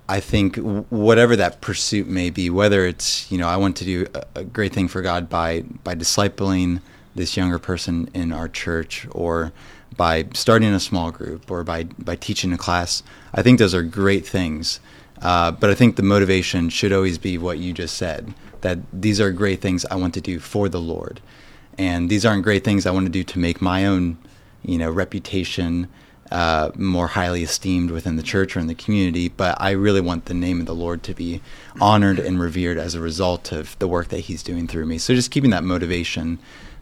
I 0.09 0.19
think 0.19 0.55
whatever 0.57 1.35
that 1.35 1.61
pursuit 1.61 2.07
may 2.07 2.31
be, 2.31 2.49
whether 2.49 2.87
it's 2.87 3.31
you 3.31 3.37
know 3.37 3.47
I 3.47 3.57
want 3.57 3.77
to 3.77 3.85
do 3.85 4.07
a 4.33 4.43
great 4.43 4.73
thing 4.73 4.87
for 4.87 5.03
God 5.03 5.29
by 5.29 5.61
by 5.83 5.93
discipling 5.93 6.81
this 7.13 7.37
younger 7.37 7.59
person 7.59 8.09
in 8.15 8.33
our 8.33 8.47
church, 8.47 9.07
or 9.11 9.53
by 9.95 10.25
starting 10.33 10.73
a 10.73 10.79
small 10.79 11.11
group, 11.11 11.49
or 11.51 11.63
by 11.63 11.83
by 11.83 12.15
teaching 12.15 12.53
a 12.53 12.57
class, 12.57 13.03
I 13.33 13.41
think 13.41 13.59
those 13.59 13.75
are 13.75 13.83
great 13.83 14.25
things. 14.25 14.79
Uh, 15.21 15.51
but 15.51 15.69
I 15.69 15.75
think 15.75 15.95
the 15.95 16.03
motivation 16.03 16.69
should 16.69 16.91
always 16.91 17.17
be 17.17 17.37
what 17.37 17.57
you 17.57 17.71
just 17.71 17.95
said 17.95 18.33
that 18.63 18.79
these 18.91 19.21
are 19.21 19.31
great 19.31 19.61
things 19.61 19.85
I 19.85 19.95
want 19.95 20.13
to 20.15 20.21
do 20.21 20.39
for 20.39 20.67
the 20.69 20.79
Lord. 20.79 21.19
And 21.77 22.09
these 22.09 22.25
aren't 22.25 22.43
great 22.43 22.63
things 22.63 22.85
I 22.85 22.91
want 22.91 23.05
to 23.05 23.11
do 23.11 23.23
to 23.23 23.39
make 23.39 23.61
my 23.61 23.85
own, 23.85 24.17
you 24.63 24.77
know, 24.77 24.89
reputation 24.89 25.89
uh, 26.31 26.71
more 26.75 27.07
highly 27.07 27.43
esteemed 27.43 27.91
within 27.91 28.15
the 28.15 28.23
church 28.23 28.55
or 28.55 28.59
in 28.59 28.67
the 28.67 28.75
community. 28.75 29.27
But 29.27 29.59
I 29.59 29.71
really 29.71 30.01
want 30.01 30.25
the 30.25 30.33
name 30.33 30.59
of 30.59 30.65
the 30.65 30.75
Lord 30.75 31.03
to 31.03 31.13
be 31.13 31.41
honored 31.79 32.19
and 32.19 32.39
revered 32.39 32.77
as 32.77 32.95
a 32.95 33.01
result 33.01 33.51
of 33.51 33.77
the 33.79 33.87
work 33.87 34.07
that 34.09 34.21
He's 34.21 34.43
doing 34.43 34.67
through 34.67 34.85
me. 34.85 34.97
So 34.97 35.13
just 35.13 35.29
keeping 35.29 35.49
that 35.51 35.63
motivation, 35.63 36.39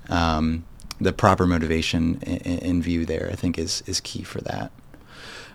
um, 0.08 0.64
the 1.02 1.12
proper 1.12 1.48
motivation 1.48 2.22
in, 2.22 2.60
in 2.60 2.82
view 2.82 3.06
there, 3.06 3.30
I 3.32 3.36
think 3.36 3.58
is 3.58 3.84
is 3.88 4.00
key 4.00 4.24
for 4.24 4.42
that. 4.42 4.72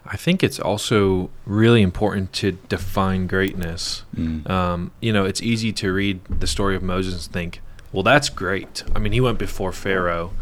I 0.08 0.16
think 0.16 0.42
it's 0.42 0.60
also 0.60 1.30
really 1.44 1.82
important 1.82 2.32
to 2.34 2.52
define 2.52 3.26
greatness. 3.26 4.04
Mm. 4.14 4.48
Um, 4.48 4.92
you 5.00 5.12
know, 5.12 5.24
it's 5.24 5.42
easy 5.42 5.72
to 5.74 5.92
read 5.92 6.24
the 6.26 6.46
story 6.46 6.76
of 6.76 6.82
Moses 6.82 7.26
and 7.26 7.34
think, 7.34 7.60
well, 7.92 8.02
that's 8.02 8.28
great. 8.28 8.84
I 8.94 8.98
mean, 9.00 9.12
he 9.12 9.20
went 9.20 9.38
before 9.38 9.72
Pharaoh. 9.72 10.32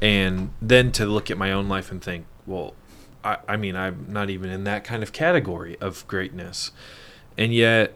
And 0.00 0.50
then 0.60 0.90
to 0.92 1.06
look 1.06 1.30
at 1.30 1.38
my 1.38 1.52
own 1.52 1.68
life 1.68 1.92
and 1.92 2.02
think, 2.02 2.26
well, 2.46 2.74
I, 3.22 3.36
I 3.48 3.56
mean, 3.56 3.76
I'm 3.76 4.06
not 4.08 4.30
even 4.30 4.50
in 4.50 4.64
that 4.64 4.82
kind 4.82 5.02
of 5.02 5.12
category 5.12 5.76
of 5.80 6.06
greatness. 6.08 6.72
And 7.38 7.54
yet, 7.54 7.94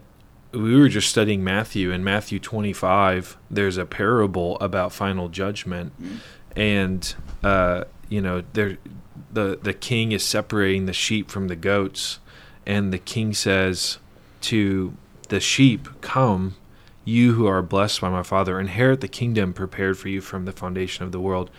we 0.52 0.78
were 0.78 0.88
just 0.88 1.10
studying 1.10 1.42
Matthew. 1.42 1.90
In 1.90 2.04
Matthew 2.04 2.38
25, 2.38 3.36
there's 3.50 3.76
a 3.76 3.84
parable 3.84 4.58
about 4.60 4.92
final 4.92 5.28
judgment. 5.28 6.00
Mm. 6.00 6.18
And, 6.56 7.14
uh, 7.44 7.84
you 8.08 8.20
know, 8.20 8.42
there 8.54 8.78
the 9.32 9.58
the 9.62 9.74
king 9.74 10.12
is 10.12 10.24
separating 10.24 10.86
the 10.86 10.92
sheep 10.92 11.30
from 11.30 11.48
the 11.48 11.56
goats, 11.56 12.18
and 12.64 12.92
the 12.92 12.98
king 12.98 13.34
says 13.34 13.98
to 14.42 14.94
the 15.28 15.40
sheep, 15.40 15.88
"Come, 16.00 16.56
you 17.04 17.34
who 17.34 17.46
are 17.46 17.62
blessed 17.62 18.00
by 18.00 18.08
my 18.08 18.22
Father, 18.22 18.58
inherit 18.58 19.00
the 19.00 19.08
kingdom 19.08 19.52
prepared 19.52 19.98
for 19.98 20.08
you 20.08 20.20
from 20.20 20.44
the 20.44 20.52
foundation 20.52 21.04
of 21.04 21.12
the 21.12 21.20
world." 21.20 21.50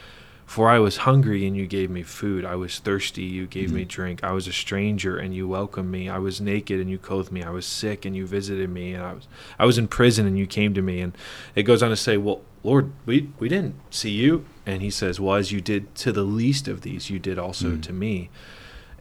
For 0.47 0.69
I 0.69 0.79
was 0.79 0.97
hungry 0.97 1.45
and 1.45 1.57
you 1.57 1.67
gave 1.67 1.89
me 1.89 2.03
food. 2.03 2.45
I 2.45 2.55
was 2.55 2.79
thirsty, 2.79 3.23
you 3.23 3.47
gave 3.47 3.67
mm-hmm. 3.67 3.75
me 3.75 3.83
drink. 3.83 4.23
I 4.23 4.31
was 4.31 4.47
a 4.47 4.53
stranger 4.53 5.17
and 5.17 5.35
you 5.35 5.45
welcomed 5.45 5.91
me. 5.91 6.07
I 6.07 6.19
was 6.19 6.39
naked 6.39 6.79
and 6.79 6.89
you 6.89 6.97
clothed 6.97 7.33
me. 7.33 7.43
I 7.43 7.49
was 7.49 7.65
sick 7.65 8.05
and 8.05 8.15
you 8.15 8.25
visited 8.25 8.69
me. 8.69 8.93
And 8.93 9.03
I 9.03 9.11
was 9.11 9.27
I 9.59 9.65
was 9.65 9.77
in 9.77 9.89
prison 9.89 10.25
and 10.25 10.39
you 10.39 10.47
came 10.47 10.73
to 10.73 10.81
me. 10.81 11.01
And 11.01 11.17
it 11.53 11.63
goes 11.63 11.83
on 11.83 11.89
to 11.89 11.97
say, 11.97 12.15
Well, 12.15 12.43
Lord, 12.67 12.91
we 13.05 13.29
we 13.39 13.47
didn't 13.47 13.75
see 13.89 14.11
you. 14.11 14.45
And 14.65 14.81
he 14.81 14.89
says, 14.89 15.21
Well, 15.21 15.37
as 15.37 15.53
you 15.53 15.61
did 15.61 15.95
to 15.95 16.11
the 16.11 16.23
least 16.23 16.67
of 16.67 16.81
these, 16.81 17.09
you 17.09 17.17
did 17.17 17.39
also 17.39 17.71
mm. 17.71 17.81
to 17.83 17.93
me. 17.93 18.29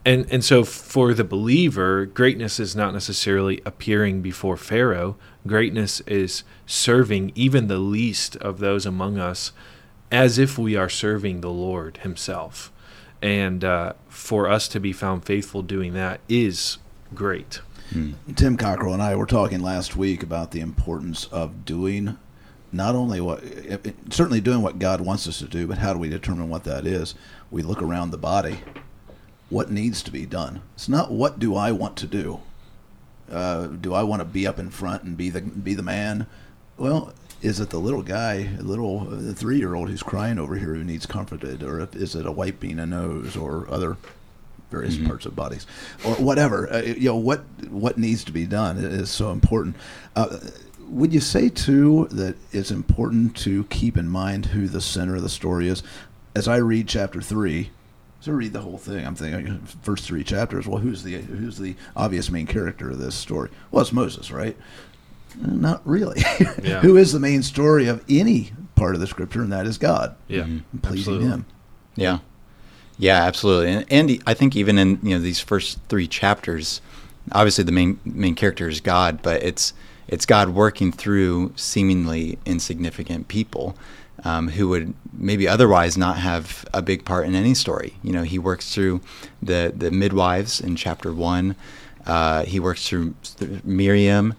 And 0.05 0.25
and 0.31 0.45
so 0.45 0.63
for 0.63 1.13
the 1.13 1.25
believer, 1.25 2.07
greatness 2.07 2.61
is 2.61 2.77
not 2.77 2.95
necessarily 2.95 3.61
appearing 3.67 4.23
before 4.23 4.57
Pharaoh. 4.57 5.17
Greatness 5.49 6.01
is 6.03 6.45
serving 6.65 7.33
even 7.35 7.67
the 7.67 7.79
least 7.79 8.37
of 8.37 8.61
those 8.61 8.87
among 8.87 9.19
us 9.19 9.51
as 10.13 10.39
if 10.39 10.57
we 10.57 10.77
are 10.77 10.89
serving 10.89 11.41
the 11.41 11.51
Lord 11.51 11.99
Himself. 11.99 12.71
And 13.21 13.65
uh, 13.65 13.95
for 14.09 14.49
us 14.49 14.69
to 14.69 14.79
be 14.79 14.93
found 14.93 15.25
faithful 15.25 15.63
doing 15.63 15.93
that 15.95 16.21
is 16.29 16.79
great. 17.17 17.61
Hmm. 17.91 18.13
Tim 18.37 18.57
Cockrell 18.57 18.93
and 18.93 19.03
I 19.03 19.17
were 19.17 19.27
talking 19.27 19.61
last 19.61 19.97
week 19.97 20.23
about 20.23 20.53
the 20.53 20.61
importance 20.61 21.25
of 21.33 21.65
doing 21.65 22.17
not 22.73 22.95
only 22.95 23.21
what, 23.21 23.43
certainly 24.11 24.41
doing 24.41 24.63
what 24.63 24.79
God 24.79 25.01
wants 25.01 25.27
us 25.29 25.39
to 25.39 25.47
do, 25.47 25.67
but 25.67 25.79
how 25.79 25.93
do 25.93 25.99
we 25.99 26.09
determine 26.09 26.49
what 26.49 26.65
that 26.65 26.87
is? 26.87 27.15
We 27.51 27.63
look 27.63 27.83
around 27.83 28.11
the 28.11 28.19
body. 28.19 28.61
What 29.49 29.71
needs 29.71 30.03
to 30.03 30.11
be 30.11 30.27
done? 30.27 30.63
It's 30.75 30.89
not 30.89 31.13
what 31.13 31.39
do 31.39 31.55
I 31.55 31.71
want 31.73 31.97
to 31.99 32.07
do. 32.07 32.41
Uh, 33.31 33.67
do 33.67 33.95
I 33.95 34.03
want 34.03 34.21
to 34.21 34.25
be 34.25 34.47
up 34.47 34.59
in 34.59 34.71
front 34.71 35.03
and 35.03 35.17
be 35.17 35.31
the 35.31 35.41
be 35.41 35.75
the 35.75 35.83
man? 35.83 36.27
Well, 36.77 37.13
is 37.43 37.61
it 37.61 37.71
the 37.71 37.79
little 37.79 38.03
guy, 38.03 38.51
little 38.61 39.33
three 39.33 39.59
year 39.59 39.75
old 39.75 39.89
who's 39.89 40.03
crying 40.03 40.39
over 40.39 40.57
here 40.57 40.75
who 40.75 40.85
needs 40.85 41.07
comforted, 41.07 41.63
or 41.63 41.89
is 41.93 42.15
it 42.15 42.27
a 42.27 42.33
wiping 42.33 42.79
a 42.79 42.87
nose 42.87 43.37
or 43.37 43.69
other 43.71 43.97
various 44.71 44.97
mm-hmm. 44.97 45.07
parts 45.07 45.27
of 45.27 45.37
bodies 45.37 45.67
or 46.05 46.15
whatever? 46.15 46.73
Uh, 46.73 46.83
you 46.83 47.09
know 47.09 47.17
what 47.17 47.45
what 47.69 47.99
needs 47.99 48.25
to 48.25 48.33
be 48.33 48.47
done 48.47 48.79
is 48.79 49.11
so 49.11 49.31
important. 49.31 49.77
Uh, 50.15 50.39
would 50.89 51.13
you 51.13 51.21
say 51.21 51.49
too 51.49 52.09
that 52.11 52.37
it's 52.53 52.71
important 52.71 53.37
to 53.39 53.65
keep 53.65 53.97
in 53.97 54.09
mind 54.09 54.47
who 54.47 54.69
the 54.69 54.81
center 54.81 55.17
of 55.17 55.23
the 55.23 55.29
story 55.29 55.69
is? 55.69 55.83
As 56.35 56.49
I 56.49 56.57
read 56.57 56.89
chapter 56.89 57.21
three, 57.21 57.71
so 58.21 58.33
I 58.33 58.35
read 58.35 58.53
the 58.53 58.61
whole 58.61 58.79
thing, 58.79 59.07
I'm 59.07 59.15
thinking 59.15 59.59
first 59.83 60.05
three 60.05 60.25
chapters. 60.25 60.67
Well, 60.67 60.79
who's 60.79 61.03
the 61.03 61.19
who's 61.21 61.59
the 61.59 61.77
obvious 61.95 62.31
main 62.31 62.47
character 62.47 62.91
of 62.91 62.99
this 62.99 63.15
story? 63.15 63.51
Well, 63.71 63.83
it's 63.83 63.93
Moses, 63.93 64.31
right? 64.31 64.57
Not 65.41 65.83
really. 65.85 66.23
Yeah. 66.63 66.81
Who 66.81 66.97
is 66.97 67.13
the 67.13 67.21
main 67.21 67.43
story 67.43 67.89
of 67.89 68.03
any 68.09 68.53
part 68.75 68.95
of 68.95 69.01
the 69.01 69.07
scripture, 69.07 69.43
and 69.43 69.53
that 69.53 69.67
is 69.67 69.77
God. 69.77 70.17
Yeah, 70.29 70.45
mm-hmm. 70.45 70.79
pleasing 70.79 71.15
absolutely. 71.15 71.27
Him. 71.27 71.47
Yeah, 71.97 72.19
yeah, 72.99 73.23
absolutely. 73.25 73.73
And, 73.73 73.87
and 73.91 74.23
I 74.27 74.35
think 74.35 74.57
even 74.57 74.79
in 74.79 74.99
you 75.03 75.17
know 75.17 75.21
these 75.21 75.41
first 75.41 75.79
three 75.89 76.07
chapters, 76.07 76.81
obviously 77.33 77.65
the 77.65 77.73
main 77.73 77.99
main 78.05 78.35
character 78.35 78.69
is 78.69 78.81
God, 78.81 79.21
but 79.23 79.43
it's 79.43 79.73
it's 80.09 80.27
God 80.27 80.51
working 80.51 80.93
through 80.93 81.53
seemingly 81.57 82.39
insignificant 82.45 83.29
people 83.29 83.77
um, 84.25 84.49
who 84.49 84.69
would 84.69 84.95
maybe 85.13 85.47
otherwise 85.47 85.97
not 85.97 86.19
have 86.19 86.65
a 86.73 86.83
big 86.83 87.05
part 87.05 87.27
in 87.27 87.35
any 87.35 87.55
story. 87.55 87.95
You 88.03 88.13
know, 88.13 88.23
He 88.23 88.39
works 88.39 88.75
through 88.75 89.01
the 89.43 89.73
the 89.77 89.91
midwives 89.91 90.61
in 90.61 90.77
chapter 90.77 91.13
one. 91.13 91.57
Uh, 92.07 92.45
he 92.45 92.61
works 92.61 92.89
through 92.89 93.15
Miriam 93.65 94.35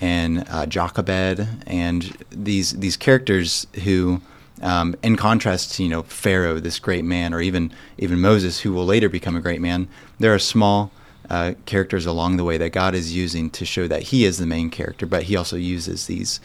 and 0.00 0.44
uh, 0.48 0.66
Jochebed 0.66 1.46
and 1.66 2.16
these 2.30 2.72
these 2.72 2.96
characters 2.96 3.66
who, 3.84 4.20
um, 4.60 4.96
in 5.02 5.16
contrast 5.16 5.74
to 5.74 5.84
you 5.84 5.88
know 5.88 6.02
Pharaoh, 6.02 6.58
this 6.58 6.78
great 6.78 7.04
man, 7.04 7.32
or 7.32 7.40
even 7.40 7.72
even 7.98 8.20
Moses, 8.20 8.60
who 8.60 8.72
will 8.72 8.86
later 8.86 9.08
become 9.08 9.36
a 9.36 9.40
great 9.40 9.60
man, 9.60 9.88
there 10.18 10.34
are 10.34 10.38
small 10.38 10.90
uh, 11.32 11.54
characters 11.64 12.04
along 12.04 12.36
the 12.36 12.44
way 12.44 12.58
that 12.58 12.70
God 12.70 12.94
is 12.94 13.16
using 13.16 13.48
to 13.50 13.64
show 13.64 13.88
that 13.88 14.02
He 14.02 14.26
is 14.26 14.36
the 14.36 14.46
main 14.46 14.68
character, 14.68 15.06
but 15.06 15.24
He 15.24 15.34
also 15.34 15.56
uses 15.56 16.06
these 16.06 16.40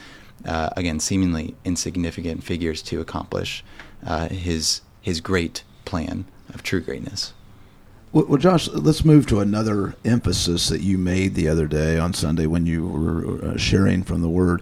uh, 0.46 0.70
again 0.78 1.02
seemingly 1.02 1.56
insignificant 1.66 2.44
figures 2.44 2.82
to 2.84 3.02
accomplish 3.02 3.66
uh, 4.06 4.30
His 4.30 4.82
His 5.02 5.20
great 5.20 5.64
plan 5.84 6.26
of 6.54 6.64
true 6.64 6.80
greatness. 6.80 7.34
Well, 8.14 8.38
Josh, 8.38 8.70
let's 8.70 9.04
move 9.04 9.28
to 9.28 9.42
another 9.42 9.96
emphasis 10.06 10.70
that 10.70 10.80
you 10.80 10.98
made 10.98 11.36
the 11.36 11.50
other 11.50 11.68
day 11.68 12.00
on 12.00 12.14
Sunday 12.14 12.48
when 12.48 12.66
you 12.66 12.88
were 12.88 13.44
uh, 13.44 13.58
sharing 13.58 14.02
from 14.04 14.22
the 14.22 14.30
Word. 14.30 14.62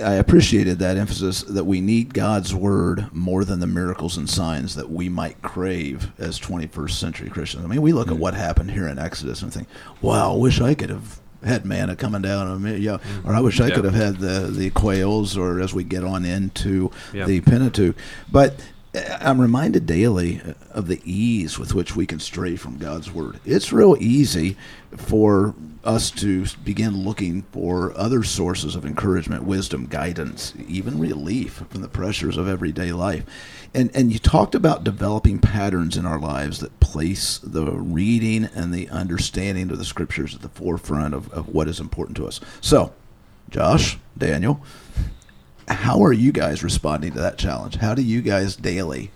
I 0.00 0.14
appreciated 0.14 0.78
that 0.78 0.96
emphasis 0.96 1.42
that 1.42 1.64
we 1.64 1.80
need 1.80 2.14
God's 2.14 2.54
Word 2.54 3.12
more 3.12 3.44
than 3.44 3.60
the 3.60 3.66
miracles 3.66 4.16
and 4.16 4.28
signs 4.28 4.74
that 4.74 4.90
we 4.90 5.08
might 5.08 5.40
crave 5.42 6.10
as 6.18 6.38
21st 6.40 6.90
century 6.90 7.30
Christians. 7.30 7.64
I 7.64 7.68
mean, 7.68 7.82
we 7.82 7.92
look 7.92 8.06
mm-hmm. 8.06 8.16
at 8.16 8.20
what 8.20 8.34
happened 8.34 8.70
here 8.70 8.88
in 8.88 8.98
Exodus 8.98 9.42
and 9.42 9.52
think, 9.52 9.68
wow, 10.00 10.34
I 10.34 10.36
wish 10.36 10.60
I 10.60 10.74
could 10.74 10.90
have 10.90 11.20
had 11.44 11.64
manna 11.64 11.96
coming 11.96 12.22
down 12.22 12.46
on 12.46 12.62
me, 12.62 12.76
yeah, 12.76 12.92
mm-hmm. 12.98 13.28
or 13.28 13.34
I 13.34 13.40
wish 13.40 13.60
I 13.60 13.68
yeah. 13.68 13.74
could 13.74 13.84
have 13.84 13.94
had 13.94 14.18
the 14.18 14.50
the 14.50 14.70
quails, 14.70 15.36
or 15.36 15.60
as 15.60 15.74
we 15.74 15.84
get 15.84 16.04
on 16.04 16.24
into 16.24 16.90
yeah. 17.12 17.24
the 17.24 17.40
Pentateuch. 17.40 17.96
But 18.30 18.54
I'm 18.94 19.40
reminded 19.40 19.86
daily 19.86 20.42
of 20.70 20.86
the 20.86 21.00
ease 21.04 21.58
with 21.58 21.74
which 21.74 21.96
we 21.96 22.04
can 22.04 22.20
stray 22.20 22.56
from 22.56 22.76
God's 22.76 23.10
word. 23.10 23.40
It's 23.46 23.72
real 23.72 23.96
easy 23.98 24.56
for 24.94 25.54
us 25.82 26.10
to 26.10 26.44
begin 26.62 27.02
looking 27.02 27.42
for 27.52 27.96
other 27.96 28.22
sources 28.22 28.76
of 28.76 28.84
encouragement, 28.84 29.44
wisdom, 29.44 29.86
guidance, 29.86 30.52
even 30.68 30.98
relief 30.98 31.64
from 31.70 31.80
the 31.80 31.88
pressures 31.88 32.36
of 32.36 32.46
everyday 32.46 32.92
life. 32.92 33.24
And 33.72 33.90
and 33.94 34.12
you 34.12 34.18
talked 34.18 34.54
about 34.54 34.84
developing 34.84 35.38
patterns 35.38 35.96
in 35.96 36.04
our 36.04 36.18
lives 36.20 36.60
that 36.60 36.78
place 36.80 37.38
the 37.38 37.64
reading 37.72 38.44
and 38.44 38.74
the 38.74 38.90
understanding 38.90 39.70
of 39.70 39.78
the 39.78 39.86
scriptures 39.86 40.34
at 40.34 40.42
the 40.42 40.50
forefront 40.50 41.14
of, 41.14 41.32
of 41.32 41.48
what 41.48 41.66
is 41.66 41.80
important 41.80 42.18
to 42.18 42.26
us. 42.26 42.40
So, 42.60 42.92
Josh, 43.48 43.98
Daniel, 44.16 44.62
how 45.68 46.02
are 46.02 46.12
you 46.12 46.32
guys 46.32 46.62
responding 46.62 47.12
to 47.12 47.20
that 47.20 47.38
challenge? 47.38 47.76
How 47.76 47.94
do 47.94 48.02
you 48.02 48.22
guys 48.22 48.56
daily 48.56 49.10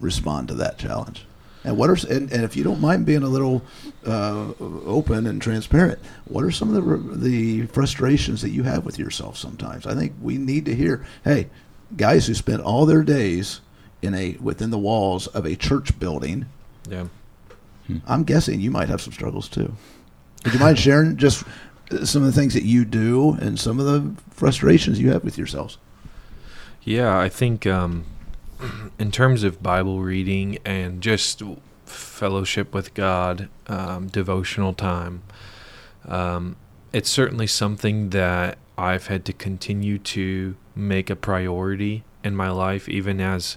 respond 0.00 0.48
to 0.48 0.54
that 0.54 0.78
challenge? 0.78 1.26
And 1.64 1.76
what 1.76 1.90
are 1.90 1.96
and, 2.08 2.30
and 2.30 2.44
if 2.44 2.56
you 2.56 2.62
don't 2.62 2.80
mind 2.80 3.06
being 3.06 3.24
a 3.24 3.28
little 3.28 3.62
uh, 4.06 4.52
open 4.60 5.26
and 5.26 5.42
transparent, 5.42 5.98
what 6.26 6.44
are 6.44 6.52
some 6.52 6.74
of 6.74 6.84
the 6.84 7.18
the 7.28 7.66
frustrations 7.66 8.40
that 8.42 8.50
you 8.50 8.62
have 8.62 8.84
with 8.84 8.98
yourself 9.00 9.36
sometimes? 9.36 9.84
I 9.84 9.94
think 9.94 10.12
we 10.22 10.38
need 10.38 10.64
to 10.66 10.74
hear, 10.74 11.04
hey, 11.24 11.48
guys 11.96 12.28
who 12.28 12.34
spent 12.34 12.62
all 12.62 12.86
their 12.86 13.02
days 13.02 13.60
in 14.00 14.14
a 14.14 14.36
within 14.40 14.70
the 14.70 14.78
walls 14.78 15.26
of 15.26 15.44
a 15.44 15.56
church 15.56 15.98
building. 15.98 16.46
Yeah. 16.88 17.06
I'm 18.06 18.24
guessing 18.24 18.60
you 18.60 18.70
might 18.70 18.88
have 18.88 19.00
some 19.00 19.12
struggles 19.12 19.48
too. 19.48 19.72
Would 20.44 20.54
you 20.54 20.60
mind 20.60 20.78
sharing 20.78 21.16
just 21.16 21.44
some 22.04 22.22
of 22.22 22.34
the 22.34 22.38
things 22.38 22.54
that 22.54 22.64
you 22.64 22.84
do 22.84 23.32
and 23.34 23.58
some 23.58 23.78
of 23.78 23.86
the 23.86 24.20
frustrations 24.30 25.00
you 25.00 25.10
have 25.10 25.24
with 25.24 25.38
yourselves? 25.38 25.78
Yeah, 26.82 27.18
I 27.18 27.28
think 27.28 27.66
um, 27.66 28.04
in 28.98 29.10
terms 29.10 29.42
of 29.42 29.62
Bible 29.62 30.00
reading 30.00 30.58
and 30.64 31.00
just 31.00 31.42
fellowship 31.84 32.74
with 32.74 32.94
God, 32.94 33.48
um, 33.66 34.08
devotional 34.08 34.72
time, 34.72 35.22
um, 36.06 36.56
it's 36.92 37.10
certainly 37.10 37.46
something 37.46 38.10
that 38.10 38.58
I've 38.78 39.06
had 39.08 39.24
to 39.26 39.32
continue 39.32 39.98
to 39.98 40.56
make 40.74 41.10
a 41.10 41.16
priority 41.16 42.04
in 42.22 42.36
my 42.36 42.50
life, 42.50 42.88
even 42.88 43.20
as 43.20 43.56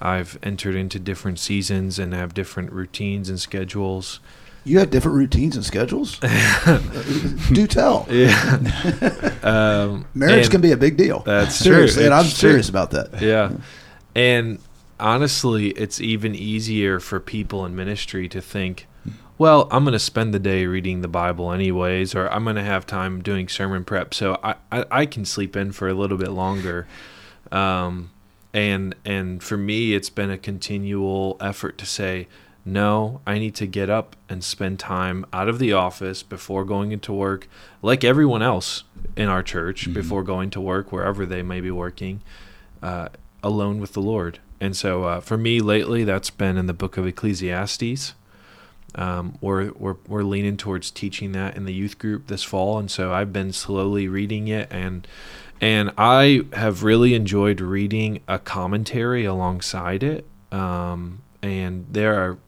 I've 0.00 0.38
entered 0.42 0.74
into 0.74 0.98
different 0.98 1.38
seasons 1.38 1.98
and 1.98 2.14
have 2.14 2.34
different 2.34 2.72
routines 2.72 3.28
and 3.28 3.40
schedules. 3.40 4.20
You 4.68 4.78
have 4.80 4.90
different 4.90 5.16
routines 5.16 5.56
and 5.56 5.64
schedules. 5.64 6.18
Do 7.52 7.66
tell. 7.66 8.06
Yeah, 8.10 9.30
um, 9.42 10.06
Marriage 10.14 10.50
can 10.50 10.60
be 10.60 10.72
a 10.72 10.76
big 10.76 10.96
deal. 10.96 11.20
That's 11.20 11.56
seriously, 11.56 12.02
true. 12.02 12.06
and 12.06 12.14
I'm 12.14 12.24
true. 12.24 12.32
serious 12.32 12.68
about 12.68 12.90
that. 12.92 13.20
yeah, 13.22 13.52
and 14.14 14.58
honestly, 15.00 15.68
it's 15.70 16.00
even 16.00 16.34
easier 16.34 17.00
for 17.00 17.20
people 17.20 17.64
in 17.64 17.74
ministry 17.74 18.28
to 18.28 18.40
think, 18.40 18.86
well, 19.38 19.68
I'm 19.70 19.84
going 19.84 19.92
to 19.92 19.98
spend 19.98 20.34
the 20.34 20.38
day 20.38 20.66
reading 20.66 21.00
the 21.00 21.08
Bible 21.08 21.52
anyways, 21.52 22.14
or 22.14 22.28
I'm 22.30 22.44
going 22.44 22.56
to 22.56 22.64
have 22.64 22.86
time 22.86 23.22
doing 23.22 23.48
sermon 23.48 23.84
prep, 23.84 24.12
so 24.12 24.38
I, 24.42 24.56
I, 24.72 24.84
I 24.90 25.06
can 25.06 25.24
sleep 25.24 25.56
in 25.56 25.72
for 25.72 25.88
a 25.88 25.94
little 25.94 26.18
bit 26.18 26.30
longer. 26.30 26.86
Um, 27.52 28.10
and 28.52 28.94
and 29.04 29.42
for 29.42 29.56
me, 29.56 29.94
it's 29.94 30.10
been 30.10 30.30
a 30.30 30.38
continual 30.38 31.36
effort 31.40 31.78
to 31.78 31.86
say, 31.86 32.26
no, 32.72 33.20
I 33.26 33.38
need 33.38 33.54
to 33.56 33.66
get 33.66 33.88
up 33.88 34.16
and 34.28 34.44
spend 34.44 34.78
time 34.78 35.24
out 35.32 35.48
of 35.48 35.58
the 35.58 35.72
office 35.72 36.22
before 36.22 36.64
going 36.64 36.92
into 36.92 37.12
work, 37.12 37.48
like 37.82 38.04
everyone 38.04 38.42
else 38.42 38.84
in 39.16 39.28
our 39.28 39.42
church, 39.42 39.92
before 39.92 40.22
going 40.22 40.50
to 40.50 40.60
work, 40.60 40.92
wherever 40.92 41.24
they 41.24 41.42
may 41.42 41.60
be 41.60 41.70
working, 41.70 42.20
uh, 42.82 43.08
alone 43.42 43.80
with 43.80 43.94
the 43.94 44.02
Lord. 44.02 44.38
And 44.60 44.76
so 44.76 45.04
uh, 45.04 45.20
for 45.20 45.36
me 45.36 45.60
lately, 45.60 46.04
that's 46.04 46.30
been 46.30 46.56
in 46.56 46.66
the 46.66 46.74
book 46.74 46.96
of 46.96 47.06
Ecclesiastes. 47.06 48.14
Um, 48.94 49.38
we're, 49.40 49.72
we're, 49.72 49.96
we're 50.06 50.22
leaning 50.22 50.56
towards 50.56 50.90
teaching 50.90 51.32
that 51.32 51.56
in 51.56 51.64
the 51.64 51.74
youth 51.74 51.98
group 51.98 52.26
this 52.26 52.42
fall. 52.42 52.78
And 52.78 52.90
so 52.90 53.12
I've 53.12 53.32
been 53.32 53.52
slowly 53.52 54.08
reading 54.08 54.48
it 54.48 54.68
and 54.70 55.06
and 55.60 55.90
I 55.98 56.42
have 56.52 56.84
really 56.84 57.14
enjoyed 57.14 57.60
reading 57.60 58.20
a 58.28 58.38
commentary 58.38 59.24
alongside 59.24 60.04
it. 60.04 60.24
Um, 60.52 61.22
and 61.42 61.86
there 61.90 62.14
are 62.14 62.38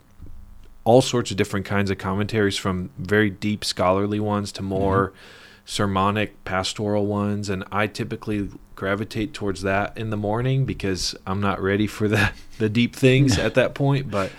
all 0.83 1.01
sorts 1.01 1.31
of 1.31 1.37
different 1.37 1.65
kinds 1.65 1.91
of 1.91 1.97
commentaries 1.97 2.57
from 2.57 2.89
very 2.97 3.29
deep 3.29 3.63
scholarly 3.63 4.19
ones 4.19 4.51
to 4.51 4.61
more 4.61 5.13
sermonic 5.65 6.43
pastoral 6.43 7.05
ones 7.05 7.49
and 7.49 7.63
I 7.71 7.87
typically 7.87 8.49
gravitate 8.75 9.33
towards 9.33 9.61
that 9.61 9.95
in 9.97 10.09
the 10.09 10.17
morning 10.17 10.65
because 10.65 11.15
I'm 11.27 11.39
not 11.39 11.61
ready 11.61 11.87
for 11.87 12.07
the 12.07 12.31
the 12.57 12.69
deep 12.69 12.95
things 12.95 13.37
at 13.37 13.53
that 13.53 13.73
point 13.73 14.09
but 14.09 14.31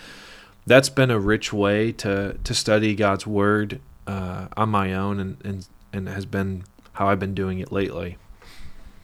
that's 0.67 0.89
been 0.89 1.11
a 1.11 1.19
rich 1.19 1.53
way 1.53 1.93
to 1.93 2.39
to 2.43 2.55
study 2.55 2.95
God's 2.95 3.27
word 3.27 3.81
uh, 4.07 4.49
on 4.57 4.69
my 4.69 4.95
own 4.95 5.21
and, 5.21 5.37
and 5.45 5.67
and 5.93 6.09
has 6.09 6.27
been 6.27 6.65
how 6.95 7.09
I've 7.09 7.21
been 7.21 7.35
doing 7.35 7.59
it 7.59 7.73
lately. 7.73 8.17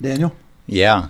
Daniel, 0.01 0.35
Yeah. 0.67 1.09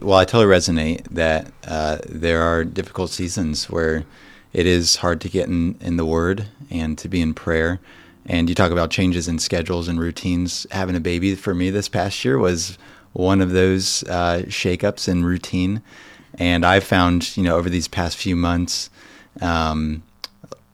Well, 0.00 0.18
I 0.18 0.24
totally 0.24 0.46
resonate 0.46 1.02
that 1.10 1.52
uh, 1.66 1.98
there 2.08 2.40
are 2.42 2.64
difficult 2.64 3.10
seasons 3.10 3.68
where 3.68 4.04
it 4.52 4.66
is 4.66 4.96
hard 4.96 5.20
to 5.22 5.28
get 5.28 5.48
in, 5.48 5.76
in 5.80 5.96
the 5.96 6.04
Word 6.04 6.46
and 6.70 6.98
to 6.98 7.08
be 7.08 7.20
in 7.20 7.34
prayer. 7.34 7.80
And 8.26 8.48
you 8.48 8.54
talk 8.54 8.70
about 8.70 8.90
changes 8.90 9.26
in 9.28 9.38
schedules 9.38 9.88
and 9.88 9.98
routines. 9.98 10.66
Having 10.70 10.96
a 10.96 11.00
baby 11.00 11.34
for 11.34 11.54
me 11.54 11.70
this 11.70 11.88
past 11.88 12.24
year 12.24 12.38
was 12.38 12.78
one 13.12 13.40
of 13.40 13.50
those 13.50 14.04
uh, 14.04 14.42
shakeups 14.46 15.08
in 15.08 15.24
routine. 15.24 15.82
And 16.38 16.64
I 16.64 16.80
found, 16.80 17.36
you 17.36 17.42
know, 17.42 17.56
over 17.56 17.68
these 17.68 17.88
past 17.88 18.16
few 18.16 18.36
months, 18.36 18.90
um, 19.40 20.02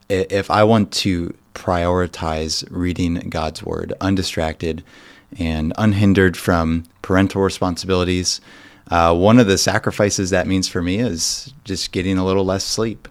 if 0.08 0.50
I 0.50 0.64
want 0.64 0.92
to 0.92 1.34
prioritize 1.54 2.66
reading 2.70 3.14
God's 3.28 3.62
Word 3.62 3.92
undistracted 4.00 4.84
and 5.38 5.72
unhindered 5.76 6.36
from 6.36 6.84
parental 7.02 7.42
responsibilities, 7.42 8.40
uh, 8.90 9.14
one 9.14 9.38
of 9.38 9.46
the 9.46 9.58
sacrifices 9.58 10.30
that 10.30 10.46
means 10.46 10.68
for 10.68 10.80
me 10.80 10.98
is 10.98 11.52
just 11.64 11.92
getting 11.92 12.18
a 12.18 12.24
little 12.24 12.44
less 12.44 12.64
sleep. 12.64 13.08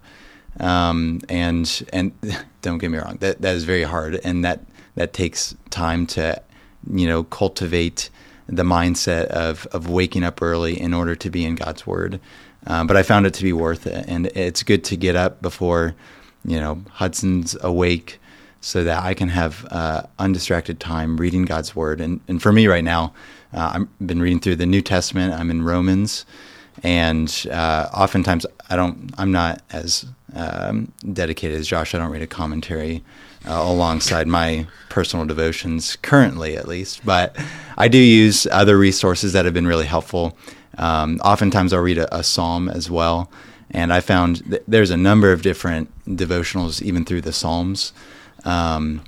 Um, 0.59 1.21
and 1.29 1.87
and 1.93 2.11
don't 2.61 2.77
get 2.79 2.91
me 2.91 2.97
wrong, 2.97 3.17
that 3.19 3.41
that 3.41 3.55
is 3.55 3.63
very 3.63 3.83
hard, 3.83 4.19
and 4.23 4.43
that 4.43 4.61
that 4.95 5.13
takes 5.13 5.55
time 5.69 6.05
to, 6.07 6.41
you 6.91 7.07
know, 7.07 7.23
cultivate 7.23 8.09
the 8.47 8.63
mindset 8.63 9.25
of 9.25 9.67
of 9.67 9.89
waking 9.89 10.23
up 10.23 10.41
early 10.41 10.79
in 10.79 10.93
order 10.93 11.15
to 11.15 11.29
be 11.29 11.45
in 11.45 11.55
God's 11.55 11.85
Word. 11.85 12.19
Um, 12.65 12.87
but 12.87 12.97
I 12.97 13.03
found 13.03 13.25
it 13.25 13.33
to 13.35 13.43
be 13.43 13.53
worth 13.53 13.87
it, 13.87 14.05
and 14.07 14.27
it's 14.27 14.63
good 14.63 14.83
to 14.85 14.97
get 14.97 15.15
up 15.15 15.41
before, 15.41 15.95
you 16.43 16.59
know, 16.59 16.83
Hudson's 16.91 17.55
awake, 17.61 18.19
so 18.59 18.83
that 18.83 19.03
I 19.03 19.13
can 19.13 19.29
have 19.29 19.65
uh, 19.71 20.03
undistracted 20.19 20.79
time 20.79 21.17
reading 21.17 21.45
God's 21.45 21.75
Word. 21.75 22.01
And 22.01 22.19
and 22.27 22.41
for 22.41 22.51
me 22.51 22.67
right 22.67 22.83
now, 22.83 23.13
uh, 23.53 23.71
I've 23.75 24.07
been 24.07 24.21
reading 24.21 24.39
through 24.39 24.57
the 24.57 24.65
New 24.65 24.81
Testament. 24.81 25.33
I'm 25.33 25.49
in 25.51 25.63
Romans, 25.63 26.25
and 26.83 27.47
uh, 27.51 27.89
oftentimes 27.93 28.45
I 28.69 28.75
don't. 28.75 29.13
I'm 29.17 29.31
not 29.31 29.61
as 29.71 30.05
um, 30.33 30.91
dedicated 31.13 31.59
as 31.59 31.67
Josh. 31.67 31.95
I 31.95 31.97
don't 31.97 32.11
read 32.11 32.21
a 32.21 32.27
commentary 32.27 33.03
uh, 33.47 33.61
alongside 33.63 34.27
my 34.27 34.67
personal 34.89 35.25
devotions 35.25 35.95
currently, 35.97 36.57
at 36.57 36.67
least. 36.67 37.05
But 37.05 37.35
I 37.77 37.87
do 37.87 37.97
use 37.97 38.47
other 38.51 38.77
resources 38.77 39.33
that 39.33 39.45
have 39.45 39.53
been 39.53 39.67
really 39.67 39.85
helpful. 39.85 40.37
Um, 40.77 41.19
oftentimes 41.23 41.73
I'll 41.73 41.81
read 41.81 41.97
a, 41.97 42.15
a 42.15 42.23
psalm 42.23 42.69
as 42.69 42.89
well, 42.89 43.31
and 43.71 43.91
I 43.91 43.99
found 43.99 44.49
th- 44.49 44.63
there's 44.67 44.91
a 44.91 44.97
number 44.97 45.31
of 45.31 45.41
different 45.41 45.89
devotionals 46.07 46.81
even 46.81 47.05
through 47.05 47.21
the 47.21 47.33
Psalms. 47.33 47.93
Um, 48.45 49.01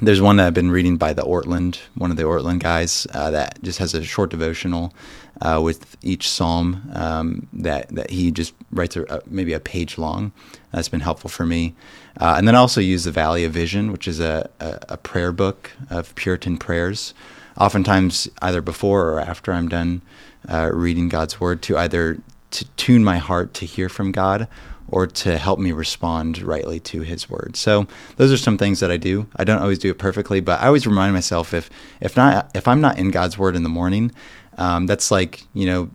there's 0.00 0.20
one 0.20 0.36
that 0.36 0.46
I've 0.46 0.54
been 0.54 0.70
reading 0.70 0.96
by 0.96 1.12
the 1.12 1.22
Ortlund, 1.22 1.78
one 1.94 2.10
of 2.10 2.16
the 2.16 2.24
Ortlund 2.24 2.58
guys, 2.58 3.06
uh, 3.14 3.30
that 3.30 3.62
just 3.62 3.78
has 3.78 3.94
a 3.94 4.02
short 4.02 4.30
devotional 4.30 4.92
uh, 5.40 5.60
with 5.62 5.96
each 6.02 6.28
psalm 6.28 6.90
um, 6.94 7.48
that 7.52 7.88
that 7.88 8.10
he 8.10 8.30
just 8.30 8.54
writes 8.70 8.96
a, 8.96 9.02
a, 9.04 9.20
maybe 9.26 9.52
a 9.52 9.60
page 9.60 9.98
long. 9.98 10.32
That's 10.72 10.88
been 10.88 11.00
helpful 11.00 11.30
for 11.30 11.46
me. 11.46 11.74
Uh, 12.20 12.34
and 12.36 12.46
then 12.46 12.54
I 12.54 12.58
also 12.58 12.80
use 12.80 13.04
the 13.04 13.10
Valley 13.10 13.44
of 13.44 13.52
Vision, 13.52 13.92
which 13.92 14.06
is 14.06 14.20
a, 14.20 14.48
a, 14.60 14.78
a 14.90 14.96
prayer 14.96 15.32
book 15.32 15.72
of 15.90 16.14
Puritan 16.14 16.58
prayers. 16.58 17.14
Oftentimes, 17.58 18.28
either 18.42 18.60
before 18.60 19.10
or 19.10 19.20
after 19.20 19.52
I'm 19.52 19.68
done 19.68 20.02
uh, 20.48 20.70
reading 20.72 21.08
God's 21.08 21.40
Word, 21.40 21.62
to 21.62 21.78
either 21.78 22.18
to 22.50 22.64
tune 22.76 23.02
my 23.02 23.18
heart 23.18 23.52
to 23.54 23.66
hear 23.66 23.88
from 23.88 24.12
God 24.12 24.48
or 24.88 25.06
to 25.06 25.38
help 25.38 25.58
me 25.58 25.72
respond 25.72 26.42
rightly 26.42 26.78
to 26.78 27.00
his 27.00 27.28
word. 27.28 27.56
So 27.56 27.86
those 28.16 28.32
are 28.32 28.36
some 28.36 28.58
things 28.58 28.80
that 28.80 28.90
I 28.90 28.96
do. 28.96 29.26
I 29.34 29.44
don't 29.44 29.60
always 29.60 29.78
do 29.78 29.90
it 29.90 29.98
perfectly, 29.98 30.40
but 30.40 30.60
I 30.60 30.66
always 30.66 30.86
remind 30.86 31.14
myself 31.14 31.54
if 31.54 31.70
if 32.00 32.16
not 32.16 32.50
if 32.54 32.68
I'm 32.68 32.80
not 32.80 32.98
in 32.98 33.10
God's 33.10 33.38
word 33.38 33.56
in 33.56 33.62
the 33.62 33.68
morning, 33.68 34.12
um, 34.58 34.86
that's 34.86 35.10
like 35.10 35.44
you 35.54 35.66
know 35.66 35.90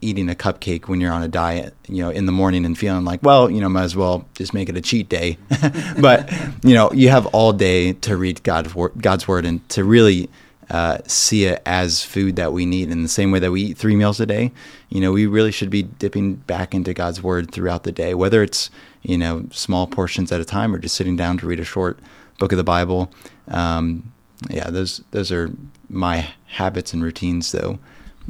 eating 0.00 0.30
a 0.30 0.34
cupcake 0.34 0.88
when 0.88 1.00
you're 1.00 1.12
on 1.12 1.22
a 1.22 1.28
diet, 1.28 1.74
you 1.86 2.02
know, 2.02 2.10
in 2.10 2.26
the 2.26 2.32
morning 2.32 2.64
and 2.64 2.78
feeling 2.78 3.04
like, 3.04 3.22
well, 3.22 3.50
you 3.50 3.60
know, 3.60 3.68
might 3.68 3.84
as 3.84 3.94
well 3.94 4.26
just 4.34 4.54
make 4.54 4.68
it 4.68 4.76
a 4.76 4.80
cheat 4.80 5.08
day. 5.08 5.36
but 6.00 6.32
you 6.62 6.74
know, 6.74 6.90
you 6.92 7.08
have 7.10 7.26
all 7.26 7.52
day 7.52 7.92
to 7.92 8.16
read 8.16 8.42
God's 8.42 8.74
word, 8.74 8.92
God's 9.00 9.28
word 9.28 9.44
and 9.44 9.66
to 9.70 9.84
really 9.84 10.30
uh, 10.70 10.98
see 11.06 11.44
it 11.44 11.62
as 11.64 12.02
food 12.02 12.36
that 12.36 12.52
we 12.52 12.66
need 12.66 12.90
in 12.90 13.02
the 13.02 13.08
same 13.08 13.30
way 13.30 13.38
that 13.38 13.50
we 13.50 13.62
eat 13.62 13.78
three 13.78 13.96
meals 13.96 14.18
a 14.18 14.26
day. 14.26 14.52
You 14.88 15.00
know, 15.00 15.12
we 15.12 15.26
really 15.26 15.52
should 15.52 15.70
be 15.70 15.82
dipping 15.82 16.34
back 16.34 16.74
into 16.74 16.92
God's 16.92 17.22
word 17.22 17.50
throughout 17.52 17.84
the 17.84 17.92
day, 17.92 18.14
whether 18.14 18.42
it's, 18.42 18.70
you 19.02 19.18
know, 19.18 19.46
small 19.52 19.86
portions 19.86 20.32
at 20.32 20.40
a 20.40 20.44
time 20.44 20.74
or 20.74 20.78
just 20.78 20.96
sitting 20.96 21.16
down 21.16 21.38
to 21.38 21.46
read 21.46 21.60
a 21.60 21.64
short 21.64 21.98
book 22.38 22.52
of 22.52 22.58
the 22.58 22.64
Bible. 22.64 23.12
Um, 23.48 24.12
yeah, 24.50 24.70
those, 24.70 25.02
those 25.12 25.30
are 25.30 25.50
my 25.88 26.28
habits 26.46 26.92
and 26.92 27.02
routines, 27.02 27.52
though. 27.52 27.78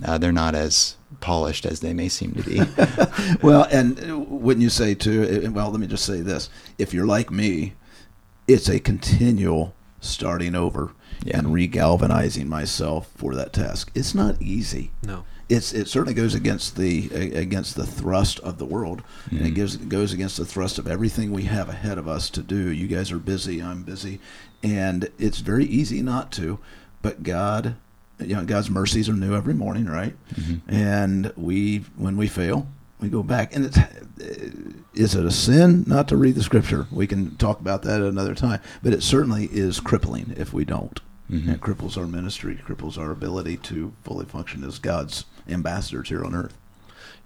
Uh, 0.05 0.19
they're 0.19 0.33
not 0.33 0.55
as 0.55 0.97
polished 1.21 1.65
as 1.65 1.81
they 1.81 1.95
may 1.95 2.09
seem 2.09 2.33
to 2.33 2.43
be. 2.43 2.61
well, 3.43 3.67
and 3.71 4.29
wouldn't 4.29 4.63
you 4.63 4.69
say 4.71 4.95
too? 4.95 5.51
Well, 5.55 5.71
let 5.71 5.81
me 5.81 5.87
just 5.87 6.05
say 6.05 6.21
this: 6.21 6.51
if 6.79 6.93
you're 6.93 7.07
like 7.07 7.31
me, 7.31 7.75
it's 8.47 8.69
a 8.69 8.79
continual 8.81 9.75
starting 10.01 10.55
over 10.55 10.93
Yeah. 11.25 11.39
and 11.39 11.49
regalvanizing 11.49 12.47
myself 12.47 13.09
for 13.17 13.35
that 13.35 13.53
task. 13.53 13.91
It's 13.95 14.15
not 14.15 14.41
easy. 14.41 14.91
No. 15.03 15.25
it's 15.49 15.73
it 15.73 15.87
certainly 15.87 16.13
goes 16.13 16.35
against 16.35 16.75
the 16.77 17.09
against 17.35 17.77
the 17.77 17.87
thrust 17.87 18.39
of 18.41 18.59
the 18.59 18.65
world, 18.67 19.03
and 19.31 19.41
it 19.41 19.53
Mhm. 19.53 19.55
gives 19.55 19.75
it 19.77 19.89
goes 19.89 20.13
against 20.13 20.37
the 20.37 20.45
thrust 20.45 20.77
of 20.79 20.87
everything 20.89 21.31
we 21.31 21.45
have 21.45 21.69
ahead 21.69 21.99
of 21.99 22.07
us 22.09 22.29
to 22.31 22.43
do. 22.43 22.69
You 22.71 22.87
guys 22.89 23.11
are 23.13 23.19
busy, 23.19 23.63
I'm 23.63 23.83
busy, 23.85 24.19
and 24.63 25.09
it's 25.19 25.39
very 25.39 25.65
easy 25.65 26.03
not 26.03 26.31
to. 26.33 26.59
But 27.01 27.23
God, 27.23 27.77
you 28.21 28.35
know, 28.35 28.45
God's 28.45 28.71
mercies 28.71 29.09
are 29.09 29.13
new 29.15 29.35
every 29.35 29.55
morning, 29.55 29.87
right? 29.87 30.15
Mhm. 30.35 30.61
And 30.69 31.33
we, 31.37 31.79
when 31.97 32.17
we 32.17 32.29
fail, 32.29 32.67
we 33.01 33.09
go 33.09 33.23
back. 33.23 33.55
And 33.55 33.67
it's 33.67 33.79
is 34.95 35.15
it 35.15 35.27
a 35.27 35.31
sin 35.31 35.85
not 35.87 36.09
to 36.09 36.17
read 36.17 36.35
the 36.35 36.43
Scripture? 36.43 36.87
We 36.91 37.07
can 37.07 37.37
talk 37.37 37.61
about 37.61 37.83
that 37.83 38.01
at 38.01 38.07
another 38.09 38.35
time. 38.35 38.61
But 38.83 38.95
it 38.95 39.03
certainly 39.03 39.45
is 39.53 39.79
crippling 39.81 40.33
if 40.37 40.53
we 40.55 40.65
don't. 40.65 40.99
Mhm. 41.31 41.55
It 41.55 41.61
cripples 41.61 41.99
our 41.99 42.07
ministry, 42.07 42.59
cripples 42.67 42.97
our 42.97 43.11
ability 43.11 43.59
to 43.59 43.93
fully 44.05 44.25
function 44.25 44.65
as 44.65 44.79
God's 44.79 45.25
ambassadors 45.49 46.09
here 46.09 46.25
on 46.25 46.35
earth. 46.35 46.57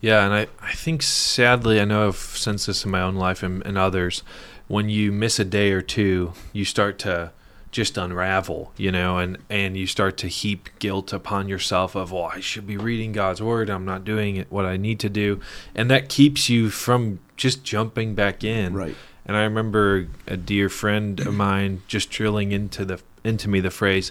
Yeah, 0.00 0.24
and 0.24 0.33
I, 0.35 0.46
I 0.62 0.72
think 0.72 1.03
sadly, 1.03 1.81
I 1.81 1.85
know 1.85 2.09
I've 2.09 2.16
sensed 2.16 2.66
this 2.66 2.85
in 2.85 2.90
my 2.90 3.03
own 3.03 3.14
life 3.16 3.42
and, 3.42 3.64
and 3.66 3.76
others. 3.79 4.22
When 4.66 4.88
you 4.88 5.12
miss 5.12 5.38
a 5.38 5.44
day 5.44 5.72
or 5.72 5.83
two, 5.83 6.33
you 6.53 6.64
start 6.64 6.98
to 7.00 7.33
just 7.71 7.97
unravel, 7.97 8.73
you 8.77 8.91
know, 8.91 9.19
and, 9.19 9.39
and 9.49 9.77
you 9.77 9.87
start 9.87 10.17
to 10.19 10.27
heap 10.27 10.69
guilt 10.81 11.13
upon 11.13 11.49
yourself 11.49 11.95
of, 11.95 12.11
well, 12.11 12.25
I 12.25 12.41
should 12.41 12.67
be 12.67 12.77
reading 12.77 13.13
God's 13.13 13.41
word. 13.41 13.71
I'm 13.71 13.85
not 13.85 14.05
doing 14.05 14.37
it, 14.37 14.51
what 14.51 14.65
I 14.67 14.77
need 14.77 14.99
to 15.01 15.09
do. 15.09 15.41
And 15.75 15.89
that 15.91 16.09
keeps 16.09 16.49
you 16.49 16.69
from 16.71 17.21
just 17.37 17.63
jumping 17.63 18.15
back 18.17 18.43
in. 18.43 18.75
Right. 18.75 18.97
And 19.25 19.37
I 19.37 19.43
remember 19.45 20.09
a 20.27 20.37
dear 20.37 20.69
friend 20.69 21.21
of 21.21 21.33
mine 21.35 21.83
just 21.87 22.11
drilling 22.11 22.51
into 22.53 22.85
the 22.85 23.01
into 23.23 23.49
me 23.49 23.61
the 23.61 23.71
phrase, 23.71 24.11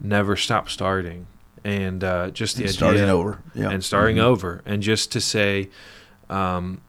"Never 0.00 0.36
stop 0.36 0.70
starting," 0.70 1.26
and 1.64 2.02
uh, 2.02 2.30
just 2.30 2.56
the 2.56 2.62
And 2.62 2.68
idea 2.70 2.76
starting 2.78 3.02
over. 3.10 3.42
Yeah. 3.54 3.70
and 3.70 3.84
starting 3.84 4.16
Mhm. 4.16 4.20
over, 4.22 4.62
and 4.64 4.80
just 4.82 5.12
to 5.12 5.20
say, 5.20 5.68
um, 6.30 6.80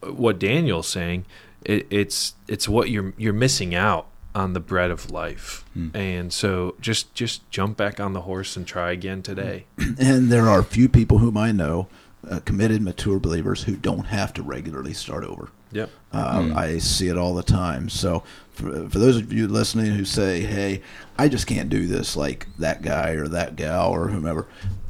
what 0.00 0.38
Daniel's 0.40 0.88
saying, 0.88 1.26
it, 1.64 1.86
it's 1.90 2.34
it's 2.48 2.68
what 2.68 2.90
you're 2.90 3.12
you're 3.16 3.32
missing 3.34 3.74
out 3.74 4.06
on 4.34 4.52
the 4.54 4.60
bread 4.60 4.90
of 4.90 5.10
life, 5.10 5.64
Hmm. 5.74 5.88
and 5.94 6.32
so 6.32 6.74
just 6.80 7.12
just 7.14 7.48
jump 7.50 7.76
back 7.76 8.00
on 8.00 8.12
the 8.14 8.22
horse 8.22 8.56
and 8.56 8.66
try 8.66 8.90
again 8.92 9.22
today. 9.22 9.66
And 9.98 10.30
there 10.32 10.48
are 10.48 10.62
few 10.62 10.88
people 10.88 11.18
whom 11.18 11.36
I 11.36 11.52
know, 11.52 11.88
uh, 12.28 12.40
committed, 12.44 12.80
mature 12.82 13.18
believers, 13.18 13.64
who 13.64 13.76
don't 13.76 14.06
have 14.06 14.32
to 14.34 14.42
regularly 14.42 14.94
start 14.94 15.24
over. 15.24 15.48
Yep. 15.72 15.90
Uh, 16.12 16.38
Mm. 16.40 16.56
I 16.56 16.78
see 16.78 17.08
it 17.08 17.16
all 17.18 17.34
the 17.34 17.42
time. 17.42 17.88
So, 17.88 18.22
for, 18.52 18.88
for 18.88 18.98
those 18.98 19.16
of 19.16 19.32
you 19.32 19.48
listening 19.48 19.86
who 19.92 20.04
say, 20.04 20.40
"Hey, 20.42 20.82
I 21.18 21.28
just 21.28 21.46
can't 21.46 21.68
do 21.70 21.86
this 21.86 22.16
like 22.16 22.46
that 22.58 22.82
guy 22.82 23.10
or 23.12 23.26
that 23.28 23.56
gal 23.56 23.90
or 23.90 24.08
whomever," 24.08 24.46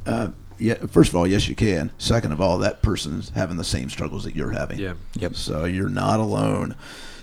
uh, 0.06 0.28
yeah, 0.58 0.74
first 0.88 1.10
of 1.10 1.16
all, 1.16 1.26
yes, 1.26 1.48
you 1.48 1.54
can. 1.56 1.90
Second 1.98 2.30
of 2.32 2.40
all, 2.40 2.58
that 2.58 2.82
person's 2.82 3.30
having 3.30 3.56
the 3.56 3.64
same 3.64 3.88
struggles 3.90 4.22
that 4.24 4.36
you're 4.36 4.50
having. 4.52 4.78
Yeah. 4.78 4.94
Yep. 5.14 5.34
So 5.36 5.64
you're 5.64 5.88
not 5.88 6.20
alone. 6.20 6.74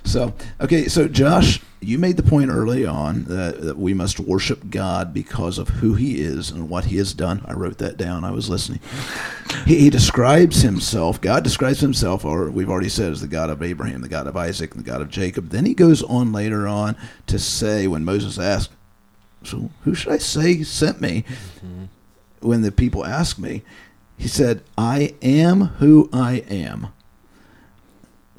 So 0.04 0.34
okay, 0.60 0.88
so 0.88 1.08
Josh, 1.08 1.62
you 1.82 1.98
made 1.98 2.18
the 2.18 2.24
point 2.24 2.50
early 2.50 2.86
on 2.86 3.24
that, 3.26 3.62
that 3.62 3.78
we 3.78 3.94
must 3.94 4.20
worship 4.20 4.70
God 4.70 5.14
because 5.14 5.58
of 5.58 5.70
who 5.70 5.94
He 5.94 6.22
is 6.22 6.52
and 6.52 6.70
what 6.70 6.86
He 6.86 6.98
has 6.98 7.14
done. 7.14 7.44
I 7.46 7.54
wrote 7.54 7.78
that 7.78 7.98
down. 7.98 8.24
I 8.24 8.32
was 8.32 8.50
listening. 8.50 8.80
He, 9.66 9.80
he 9.80 9.90
describes 9.90 10.62
Himself. 10.62 11.22
God 11.22 11.44
describes 11.44 11.80
Himself, 11.80 12.26
or 12.26 12.50
we've 12.50 12.70
already 12.70 12.90
said, 12.90 13.12
as 13.12 13.22
the 13.22 13.28
God 13.28 13.50
of 13.50 13.62
Abraham, 13.62 14.02
the 14.02 14.10
God 14.10 14.28
of 14.28 14.36
Isaac, 14.36 14.74
and 14.74 14.84
the 14.84 14.90
God 14.90 15.02
of 15.02 15.10
Jacob. 15.10 15.50
Then 15.50 15.66
He 15.66 15.74
goes 15.74 16.04
on 16.04 16.32
later 16.32 16.68
on 16.68 16.96
to 17.28 17.40
say, 17.40 17.88
when 17.88 18.04
Moses 18.04 18.40
asked, 18.40 18.72
"So 19.44 19.70
who 19.84 19.94
should 19.96 20.14
I 20.14 20.18
say 20.18 20.64
sent 20.64 21.00
me?" 21.00 21.24
Mm-hmm. 21.58 21.86
When 22.42 22.62
the 22.62 22.72
people 22.72 23.06
ask 23.06 23.38
me, 23.38 23.64
He 24.18 24.28
said, 24.28 24.64
"I 24.78 25.14
am 25.22 25.62
who 25.80 26.10
I 26.12 26.44
am." 26.50 26.88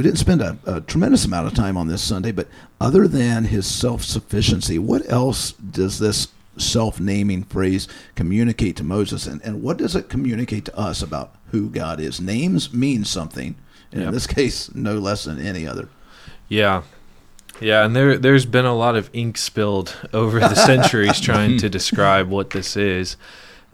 We 0.00 0.04
didn't 0.04 0.18
spend 0.18 0.40
a, 0.40 0.56
a 0.64 0.80
tremendous 0.80 1.26
amount 1.26 1.46
of 1.46 1.52
time 1.52 1.76
on 1.76 1.86
this 1.86 2.00
Sunday, 2.00 2.32
but 2.32 2.48
other 2.80 3.06
than 3.06 3.44
his 3.44 3.66
self 3.66 4.02
sufficiency, 4.02 4.78
what 4.78 5.06
else 5.12 5.52
does 5.52 5.98
this 5.98 6.28
self 6.56 6.98
naming 6.98 7.42
phrase 7.44 7.86
communicate 8.14 8.76
to 8.76 8.82
Moses? 8.82 9.26
And, 9.26 9.42
and 9.44 9.62
what 9.62 9.76
does 9.76 9.94
it 9.94 10.08
communicate 10.08 10.64
to 10.64 10.78
us 10.78 11.02
about 11.02 11.34
who 11.50 11.68
God 11.68 12.00
is? 12.00 12.18
Names 12.18 12.72
mean 12.72 13.04
something, 13.04 13.56
and 13.92 14.00
Yep. 14.00 14.08
in 14.08 14.14
this 14.14 14.26
case, 14.26 14.74
no 14.74 14.94
less 14.94 15.24
than 15.24 15.38
any 15.38 15.66
other. 15.66 15.90
Yeah. 16.48 16.80
Yeah, 17.60 17.84
and 17.84 17.94
there 17.94 18.16
there's 18.16 18.46
been 18.46 18.64
a 18.64 18.74
lot 18.74 18.96
of 18.96 19.10
ink 19.12 19.36
spilled 19.36 19.94
over 20.14 20.40
the 20.40 20.54
centuries 20.66 21.20
trying 21.20 21.58
to 21.58 21.66
mhm. 21.68 21.72
describe 21.72 22.30
what 22.30 22.48
this 22.48 22.74
is. 22.74 23.18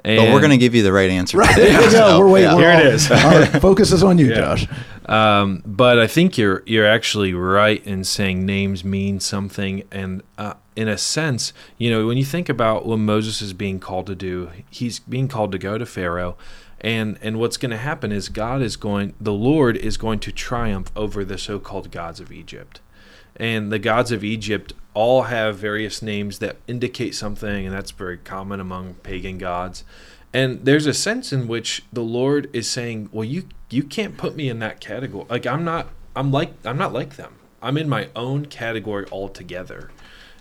And 0.04 0.18
But 0.18 0.32
we're 0.32 0.40
going 0.40 0.50
to 0.52 0.56
give 0.58 0.72
you 0.74 0.84
the 0.84 0.92
right 0.92 1.10
answer. 1.10 1.38
Right, 1.38 1.52
today, 1.52 1.72
there 1.72 1.82
you 1.84 1.90
go. 1.90 2.18
We're 2.20 2.28
waiting. 2.30 2.50
yeah. 2.50 2.56
Here 2.58 2.70
it 2.70 2.86
all- 2.86 2.92
is. 2.92 3.10
Our 3.54 3.60
focus 3.60 3.90
is 3.90 4.04
on 4.04 4.18
you, 4.18 4.26
Yeah. 4.30 4.34
Josh. 4.36 4.66
Um, 5.06 5.62
but 5.64 6.00
I 6.00 6.08
think 6.08 6.36
you're 6.36 6.62
you're 6.66 6.86
actually 6.86 7.32
right 7.32 7.84
in 7.86 8.02
saying 8.02 8.44
names 8.44 8.84
mean 8.84 9.20
something, 9.20 9.84
and 9.92 10.22
uh, 10.36 10.54
in 10.74 10.88
a 10.88 10.98
sense, 10.98 11.52
you 11.78 11.90
know, 11.90 12.06
when 12.06 12.18
you 12.18 12.24
think 12.24 12.48
about 12.48 12.86
what 12.86 12.98
Moses 12.98 13.40
is 13.40 13.52
being 13.52 13.78
called 13.78 14.06
to 14.06 14.16
do, 14.16 14.50
he's 14.68 14.98
being 14.98 15.28
called 15.28 15.52
to 15.52 15.58
go 15.58 15.78
to 15.78 15.86
Pharaoh, 15.86 16.36
and 16.80 17.18
and 17.22 17.38
what's 17.38 17.56
going 17.56 17.70
to 17.70 17.76
happen 17.76 18.10
is 18.10 18.28
God 18.28 18.62
is 18.62 18.76
going, 18.76 19.14
the 19.20 19.32
Lord 19.32 19.76
is 19.76 19.96
going 19.96 20.18
to 20.20 20.32
triumph 20.32 20.90
over 20.96 21.24
the 21.24 21.38
so-called 21.38 21.92
gods 21.92 22.18
of 22.18 22.32
Egypt, 22.32 22.80
and 23.36 23.70
the 23.70 23.78
gods 23.78 24.10
of 24.10 24.24
Egypt 24.24 24.72
all 24.92 25.24
have 25.24 25.56
various 25.56 26.02
names 26.02 26.40
that 26.40 26.56
indicate 26.66 27.14
something, 27.14 27.64
and 27.66 27.72
that's 27.72 27.92
very 27.92 28.16
common 28.16 28.58
among 28.58 28.94
pagan 28.94 29.38
gods. 29.38 29.84
And 30.36 30.66
there's 30.66 30.84
a 30.84 30.92
sense 30.92 31.32
in 31.32 31.48
which 31.48 31.82
the 31.90 32.02
Lord 32.02 32.50
is 32.52 32.70
saying, 32.70 33.08
"Well, 33.10 33.24
you 33.24 33.44
you 33.70 33.82
can't 33.82 34.18
put 34.18 34.36
me 34.36 34.50
in 34.50 34.58
that 34.58 34.80
category. 34.80 35.24
Like 35.30 35.46
I'm 35.46 35.64
not 35.64 35.88
I'm 36.14 36.30
like 36.30 36.52
I'm 36.62 36.76
not 36.76 36.92
like 36.92 37.16
them. 37.16 37.36
I'm 37.62 37.78
in 37.78 37.88
my 37.88 38.10
own 38.14 38.44
category 38.44 39.06
altogether." 39.10 39.90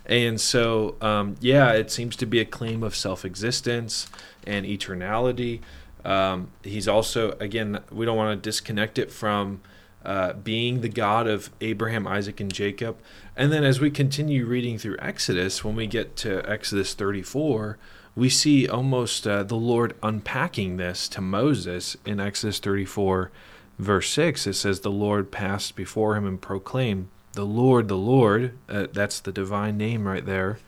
And 0.04 0.38
so, 0.38 0.96
um, 1.00 1.36
yeah, 1.40 1.72
it 1.72 1.90
seems 1.90 2.14
to 2.16 2.26
be 2.26 2.40
a 2.40 2.44
claim 2.44 2.82
of 2.82 2.94
self-existence 2.94 4.06
and 4.46 4.66
eternality. 4.66 5.62
Um, 6.04 6.50
he's 6.62 6.86
also, 6.86 7.32
again, 7.40 7.80
we 7.90 8.04
don't 8.04 8.18
want 8.18 8.40
to 8.40 8.50
disconnect 8.50 8.98
it 8.98 9.10
from 9.10 9.62
uh, 10.04 10.34
being 10.34 10.82
the 10.82 10.88
God 10.90 11.26
of 11.26 11.50
Abraham, 11.60 12.06
Isaac, 12.06 12.38
and 12.38 12.52
Jacob. 12.52 12.98
And 13.34 13.50
then 13.50 13.64
as 13.64 13.80
we 13.80 13.90
continue 13.90 14.46
reading 14.46 14.78
through 14.78 14.96
Exodus, 15.00 15.64
when 15.64 15.74
we 15.74 15.88
get 15.88 16.14
to 16.18 16.48
Exodus 16.48 16.94
34, 16.94 17.78
we 18.16 18.30
see 18.30 18.66
almost 18.66 19.26
uh, 19.26 19.42
the 19.42 19.56
Lord 19.56 19.94
unpacking 20.02 20.78
this 20.78 21.06
to 21.10 21.20
Moses 21.20 21.98
in 22.06 22.18
Exodus 22.18 22.58
34, 22.58 23.30
verse 23.78 24.10
6. 24.10 24.46
It 24.46 24.54
says, 24.54 24.80
The 24.80 24.90
Lord 24.90 25.30
passed 25.30 25.76
before 25.76 26.16
him 26.16 26.26
and 26.26 26.40
proclaimed, 26.40 27.08
The 27.34 27.44
Lord, 27.44 27.88
the 27.88 27.96
Lord, 27.98 28.56
uh, 28.70 28.86
that's 28.90 29.20
the 29.20 29.32
divine 29.32 29.76
name 29.76 30.08
right 30.08 30.24
there, 30.24 30.58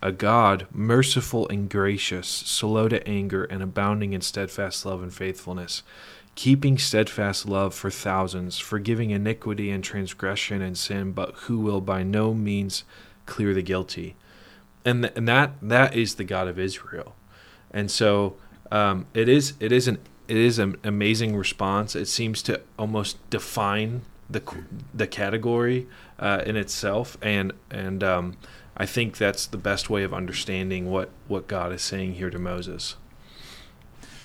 a 0.00 0.12
God 0.12 0.68
merciful 0.72 1.48
and 1.48 1.68
gracious, 1.68 2.28
slow 2.28 2.88
to 2.88 3.04
anger, 3.08 3.42
and 3.42 3.60
abounding 3.60 4.12
in 4.12 4.20
steadfast 4.20 4.86
love 4.86 5.02
and 5.02 5.12
faithfulness, 5.12 5.82
keeping 6.36 6.78
steadfast 6.78 7.48
love 7.48 7.74
for 7.74 7.90
thousands, 7.90 8.60
forgiving 8.60 9.10
iniquity 9.10 9.72
and 9.72 9.82
transgression 9.82 10.62
and 10.62 10.78
sin, 10.78 11.10
but 11.10 11.34
who 11.34 11.58
will 11.58 11.80
by 11.80 12.04
no 12.04 12.32
means 12.32 12.84
clear 13.26 13.52
the 13.52 13.62
guilty 13.62 14.14
and 14.84 15.02
th- 15.04 15.14
and 15.16 15.28
that 15.28 15.52
that 15.62 15.94
is 15.94 16.16
the 16.16 16.24
God 16.24 16.48
of 16.48 16.58
Israel, 16.58 17.14
and 17.70 17.90
so 17.90 18.36
um, 18.70 19.06
it 19.14 19.28
is 19.28 19.54
it 19.60 19.72
is 19.72 19.88
an 19.88 19.98
it 20.28 20.36
is 20.36 20.58
an 20.58 20.76
amazing 20.84 21.36
response. 21.36 21.94
It 21.94 22.06
seems 22.06 22.42
to 22.42 22.60
almost 22.78 23.18
define 23.30 24.02
the 24.28 24.42
the 24.92 25.06
category 25.06 25.86
uh, 26.18 26.42
in 26.46 26.56
itself, 26.56 27.16
and 27.22 27.52
and 27.70 28.02
um, 28.02 28.36
I 28.76 28.86
think 28.86 29.16
that's 29.16 29.46
the 29.46 29.56
best 29.58 29.90
way 29.90 30.02
of 30.02 30.12
understanding 30.12 30.90
what 30.90 31.10
what 31.28 31.46
God 31.46 31.72
is 31.72 31.82
saying 31.82 32.14
here 32.14 32.30
to 32.30 32.38
Moses. 32.38 32.96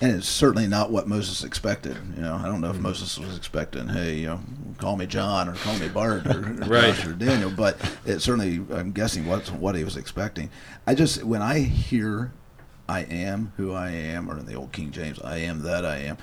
And 0.02 0.12
it's 0.16 0.28
certainly 0.28 0.66
not 0.66 0.90
what 0.90 1.06
Moses 1.06 1.44
expected. 1.44 1.94
You 2.16 2.22
know, 2.22 2.34
I 2.34 2.44
don't 2.44 2.52
Mm-hmm. 2.54 2.60
know 2.62 2.70
if 2.70 2.78
Moses 2.78 3.18
was 3.18 3.36
expecting, 3.36 3.86
hey, 3.88 4.14
you 4.20 4.26
know, 4.28 4.40
call 4.78 4.96
me 4.96 5.06
John 5.06 5.48
or 5.48 5.54
call 5.56 5.76
me 5.78 5.88
Bart 5.88 6.26
or, 6.26 6.40
Right. 6.66 6.94
Josh 6.94 7.06
or 7.06 7.12
Daniel, 7.12 7.50
but 7.50 7.76
it 8.06 8.20
certainly, 8.20 8.64
I'm 8.74 8.92
guessing, 8.92 9.26
what's 9.26 9.50
what 9.50 9.74
he 9.74 9.84
was 9.84 9.96
expecting. 9.98 10.48
I 10.86 10.94
just, 10.94 11.22
when 11.22 11.42
I 11.42 11.58
hear, 11.58 12.32
I 12.88 13.00
am 13.02 13.52
who 13.58 13.72
I 13.74 13.90
am, 13.90 14.30
or 14.30 14.38
in 14.38 14.46
the 14.46 14.54
old 14.54 14.72
King 14.72 14.90
James, 14.90 15.20
I 15.20 15.36
am 15.38 15.62
that 15.64 15.84
I 15.84 15.98
am, 15.98 16.16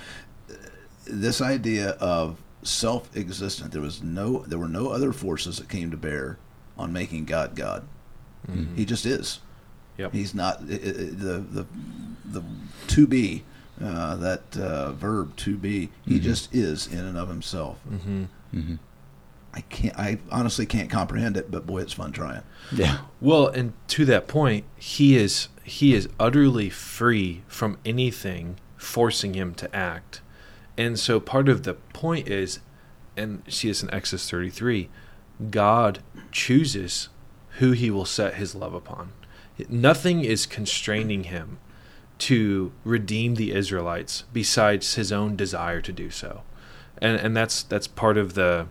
this 1.05 1.39
idea 1.39 1.91
of 1.91 2.41
self-existent, 2.63 3.71
there 3.71 3.81
was 3.81 4.01
no, 4.01 4.39
there 4.39 4.59
were 4.59 4.67
no 4.67 4.89
other 4.89 5.13
forces 5.13 5.57
that 5.57 5.69
came 5.69 5.91
to 5.91 5.97
bear 5.97 6.37
on 6.77 6.91
making 6.91 7.25
God 7.25 7.55
God. 7.55 7.87
He 8.75 8.85
just 8.85 9.05
is. 9.05 9.39
Yep. 9.97 10.13
He's 10.13 10.33
not 10.33 10.61
i- 10.61 10.63
i- 10.63 10.77
the 10.77 11.43
the 11.51 11.65
the 12.23 12.41
to 12.87 13.05
be 13.07 13.43
uh, 13.83 14.15
that 14.17 14.57
uh, 14.57 14.91
verb 14.93 15.35
to 15.37 15.55
be. 15.57 15.89
He 16.05 16.19
Mhm. 16.19 16.21
just 16.23 16.53
is 16.53 16.87
in 16.87 16.99
and 17.05 17.17
of 17.17 17.29
himself. 17.29 17.77
hmm 17.81 18.23
hmm 18.51 18.75
I 19.53 19.61
can't. 19.61 19.97
I 19.97 20.19
honestly 20.31 20.65
can't 20.67 20.89
comprehend 20.89 21.35
it, 21.35 21.49
but 21.49 21.65
boy, 21.65 21.81
it's 21.81 21.93
fun 21.93 22.11
trying. 22.11 22.43
Yeah. 22.71 22.99
Well, 23.19 23.47
and 23.47 23.73
to 23.89 24.05
that 24.05 24.27
point, 24.27 24.65
he 24.75 25.15
is 25.15 25.47
he 25.63 25.93
is 25.95 26.07
utterly 26.19 26.69
free 26.69 27.43
from 27.47 27.77
anything 27.85 28.57
forcing 28.77 29.33
him 29.33 29.53
to 29.55 29.75
act. 29.75 30.21
And 30.77 30.99
so 30.99 31.19
part 31.19 31.49
of 31.49 31.63
the 31.63 31.73
point 31.73 32.27
is, 32.27 32.59
and 33.15 33.41
see 33.47 33.67
this 33.69 33.81
in 33.81 33.91
Exodus 33.91 34.29
33, 34.29 34.89
God 35.49 35.99
chooses 36.31 37.09
who 37.57 37.71
he 37.71 37.89
will 37.89 38.05
set 38.05 38.35
his 38.35 38.53
love 38.53 38.75
upon. 38.75 39.11
Nothing 39.69 40.23
is 40.23 40.45
constraining 40.45 41.23
him 41.25 41.57
to 42.19 42.71
redeem 42.83 43.35
the 43.35 43.53
Israelites 43.53 44.23
besides 44.33 44.95
his 44.95 45.11
own 45.11 45.35
desire 45.35 45.81
to 45.81 45.91
do 45.91 46.09
so. 46.09 46.41
And 46.99 47.19
and 47.19 47.35
that's 47.35 47.63
that's 47.63 47.87
part 47.87 48.17
of 48.17 48.33
the 48.33 48.67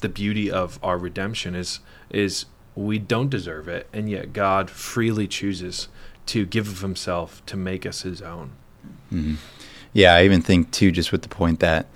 the 0.00 0.08
beauty 0.08 0.50
of 0.50 0.78
our 0.82 0.98
redemption 0.98 1.54
is 1.54 1.80
is 2.10 2.46
we 2.74 2.98
don't 2.98 3.30
deserve 3.30 3.68
it 3.68 3.88
and 3.92 4.08
yet 4.10 4.32
God 4.32 4.70
freely 4.70 5.26
chooses 5.26 5.88
to 6.26 6.44
give 6.44 6.68
of 6.68 6.80
himself 6.80 7.44
to 7.46 7.56
make 7.56 7.86
us 7.86 8.02
his 8.02 8.20
own. 8.20 8.52
Mm-hmm. 9.12 9.36
Yeah, 9.92 10.14
I 10.14 10.24
even 10.24 10.42
think 10.42 10.70
too 10.70 10.90
just 10.90 11.12
with 11.12 11.22
the 11.22 11.28
point 11.28 11.60
that 11.60 11.86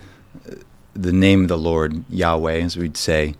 uh, 0.48 0.56
the 0.94 1.12
name 1.12 1.42
of 1.42 1.48
the 1.48 1.58
Lord 1.58 2.04
Yahweh 2.08 2.60
as 2.60 2.76
we'd 2.76 2.96
say 2.96 3.34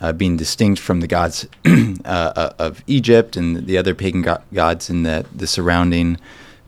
uh, 0.00 0.12
being 0.12 0.36
distinct 0.36 0.80
from 0.80 1.00
the 1.00 1.06
gods 1.06 1.46
uh, 1.64 1.72
uh, 2.04 2.52
of 2.58 2.82
Egypt 2.86 3.36
and 3.36 3.66
the 3.66 3.78
other 3.78 3.94
pagan 3.94 4.22
go- 4.22 4.42
gods 4.52 4.88
in 4.88 5.02
the, 5.02 5.26
the 5.34 5.46
surrounding 5.46 6.18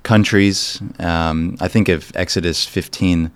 countries. 0.05 0.81
Um, 1.01 1.57
I 1.61 1.67
think 1.67 1.89
of 1.89 2.13
Exodus 2.15 2.65
15, 2.65 3.33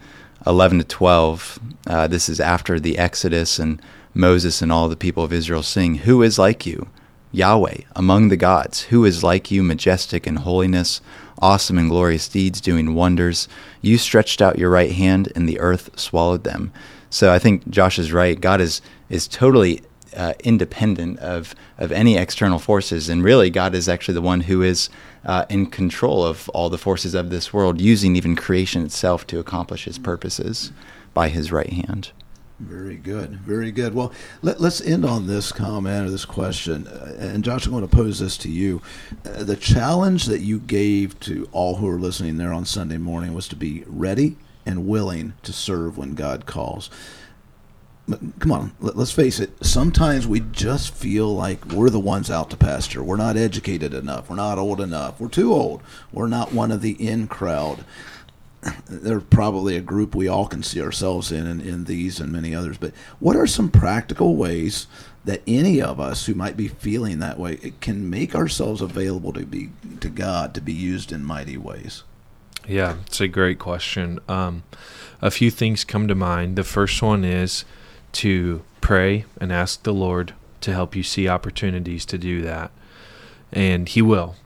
11 0.46 0.78
to 0.78 0.84
12. 0.84 1.58
Uh, 1.86 2.06
this 2.06 2.28
is 2.28 2.38
after 2.38 2.78
the 2.78 2.96
Exodus, 2.96 3.58
and 3.58 3.82
Moses 4.14 4.62
and 4.62 4.70
all 4.70 4.88
the 4.88 4.96
people 4.96 5.24
of 5.24 5.32
Israel 5.32 5.62
sing, 5.62 5.96
Who 5.96 6.22
is 6.22 6.38
like 6.38 6.64
you? 6.64 6.88
Yahweh, 7.32 7.78
among 7.94 8.28
the 8.28 8.36
gods, 8.36 8.82
who 8.84 9.04
is 9.04 9.22
like 9.22 9.50
you, 9.50 9.62
majestic 9.62 10.26
in 10.26 10.36
holiness, 10.36 11.00
awesome 11.40 11.78
in 11.78 11.88
glorious 11.88 12.28
deeds, 12.28 12.60
doing 12.60 12.94
wonders? 12.94 13.48
You 13.82 13.98
stretched 13.98 14.40
out 14.40 14.58
your 14.58 14.70
right 14.70 14.92
hand, 14.92 15.32
and 15.34 15.48
the 15.48 15.60
earth 15.60 15.98
swallowed 15.98 16.44
them. 16.44 16.72
So 17.10 17.32
I 17.32 17.38
think 17.38 17.68
Josh 17.68 17.98
is 17.98 18.12
right. 18.12 18.40
God 18.40 18.60
is 18.60 18.80
is 19.08 19.26
totally 19.26 19.82
uh, 20.16 20.34
independent 20.40 21.18
of 21.18 21.54
of 21.78 21.92
any 21.92 22.16
external 22.16 22.58
forces, 22.58 23.08
and 23.08 23.22
really, 23.22 23.50
God 23.50 23.74
is 23.74 23.88
actually 23.88 24.14
the 24.14 24.22
one 24.22 24.42
who 24.42 24.62
is 24.62 24.88
uh, 25.24 25.44
in 25.48 25.66
control 25.66 26.24
of 26.24 26.48
all 26.50 26.70
the 26.70 26.78
forces 26.78 27.14
of 27.14 27.30
this 27.30 27.52
world, 27.52 27.80
using 27.80 28.16
even 28.16 28.36
creation 28.36 28.84
itself 28.84 29.26
to 29.28 29.38
accomplish 29.38 29.84
His 29.84 29.98
purposes 29.98 30.72
by 31.14 31.28
His 31.28 31.52
right 31.52 31.72
hand. 31.72 32.12
Very 32.58 32.96
good, 32.96 33.38
very 33.38 33.70
good. 33.70 33.94
Well, 33.94 34.12
let, 34.42 34.60
us 34.60 34.80
end 34.80 35.04
on 35.04 35.28
this 35.28 35.52
comment 35.52 36.08
or 36.08 36.10
this 36.10 36.24
question, 36.24 36.88
uh, 36.88 37.14
and 37.16 37.44
Josh, 37.44 37.66
I'm 37.66 37.72
going 37.72 37.86
to 37.86 37.96
pose 37.96 38.18
this 38.18 38.36
to 38.38 38.50
you. 38.50 38.82
Uh, 39.24 39.44
the 39.44 39.54
challenge 39.54 40.24
that 40.24 40.40
you 40.40 40.58
gave 40.58 41.20
to 41.20 41.48
all 41.52 41.76
who 41.76 41.88
are 41.88 42.00
listening 42.00 42.36
there 42.36 42.52
on 42.52 42.64
Sunday 42.64 42.98
morning 42.98 43.32
was 43.32 43.46
to 43.48 43.56
be 43.56 43.84
ready 43.86 44.36
and 44.66 44.88
willing 44.88 45.34
to 45.44 45.52
serve 45.52 45.96
when 45.96 46.14
God 46.14 46.46
calls 46.46 46.90
come 48.38 48.52
on, 48.52 48.72
let, 48.80 48.96
us 48.96 49.10
face 49.10 49.40
it. 49.40 49.50
Sometimes 49.64 50.26
we 50.26 50.40
just 50.40 50.94
feel 50.94 51.34
like 51.34 51.64
we're 51.66 51.90
the 51.90 52.00
ones 52.00 52.30
out 52.30 52.50
to 52.50 52.56
pasture. 52.56 53.02
We're 53.02 53.16
not 53.16 53.36
educated 53.36 53.92
enough. 53.92 54.30
We're 54.30 54.36
not 54.36 54.58
old 54.58 54.80
enough. 54.80 55.20
We're 55.20 55.28
too 55.28 55.52
old. 55.52 55.82
We're 56.12 56.28
not 56.28 56.52
one 56.52 56.72
of 56.72 56.80
the 56.80 56.92
in 56.92 57.26
crowd. 57.26 57.84
They're 58.88 59.20
probably 59.20 59.76
a 59.76 59.82
group 59.82 60.14
we 60.14 60.28
all 60.28 60.46
can 60.46 60.62
see 60.62 60.80
ourselves 60.80 61.30
in, 61.30 61.46
in, 61.46 61.60
in 61.60 61.84
these 61.84 62.18
and 62.18 62.32
many 62.32 62.54
others. 62.54 62.78
But 62.78 62.94
what 63.18 63.36
are 63.36 63.46
some 63.46 63.70
practical 63.70 64.36
ways 64.36 64.86
that 65.24 65.42
any 65.46 65.82
of 65.82 66.00
us 66.00 66.26
who 66.26 66.34
might 66.34 66.56
be 66.56 66.68
feeling 66.68 67.18
that 67.18 67.38
way 67.38 67.74
can 67.80 68.08
make 68.08 68.34
ourselves 68.34 68.80
available 68.80 69.32
to 69.34 69.44
be 69.44 69.70
to 70.00 70.08
God 70.08 70.54
to 70.54 70.60
be 70.60 70.72
used 70.72 71.12
in 71.12 71.24
mighty 71.24 71.58
ways? 71.58 72.04
Yeah, 72.66 72.96
it's 73.06 73.20
a 73.20 73.28
great 73.28 73.58
question. 73.58 74.20
Um, 74.28 74.62
a 75.20 75.30
few 75.30 75.50
things 75.50 75.84
come 75.84 76.08
to 76.08 76.14
mind. 76.14 76.56
The 76.56 76.64
first 76.64 77.02
one 77.02 77.24
is 77.24 77.64
to 78.12 78.62
pray 78.80 79.24
and 79.40 79.52
ask 79.52 79.82
the 79.82 79.92
Lord 79.92 80.34
to 80.60 80.72
help 80.72 80.96
you 80.96 81.02
see 81.02 81.28
opportunities 81.28 82.04
to 82.06 82.18
do 82.18 82.42
that. 82.42 82.70
And 83.52 83.88
He 83.88 84.02
will. 84.02 84.36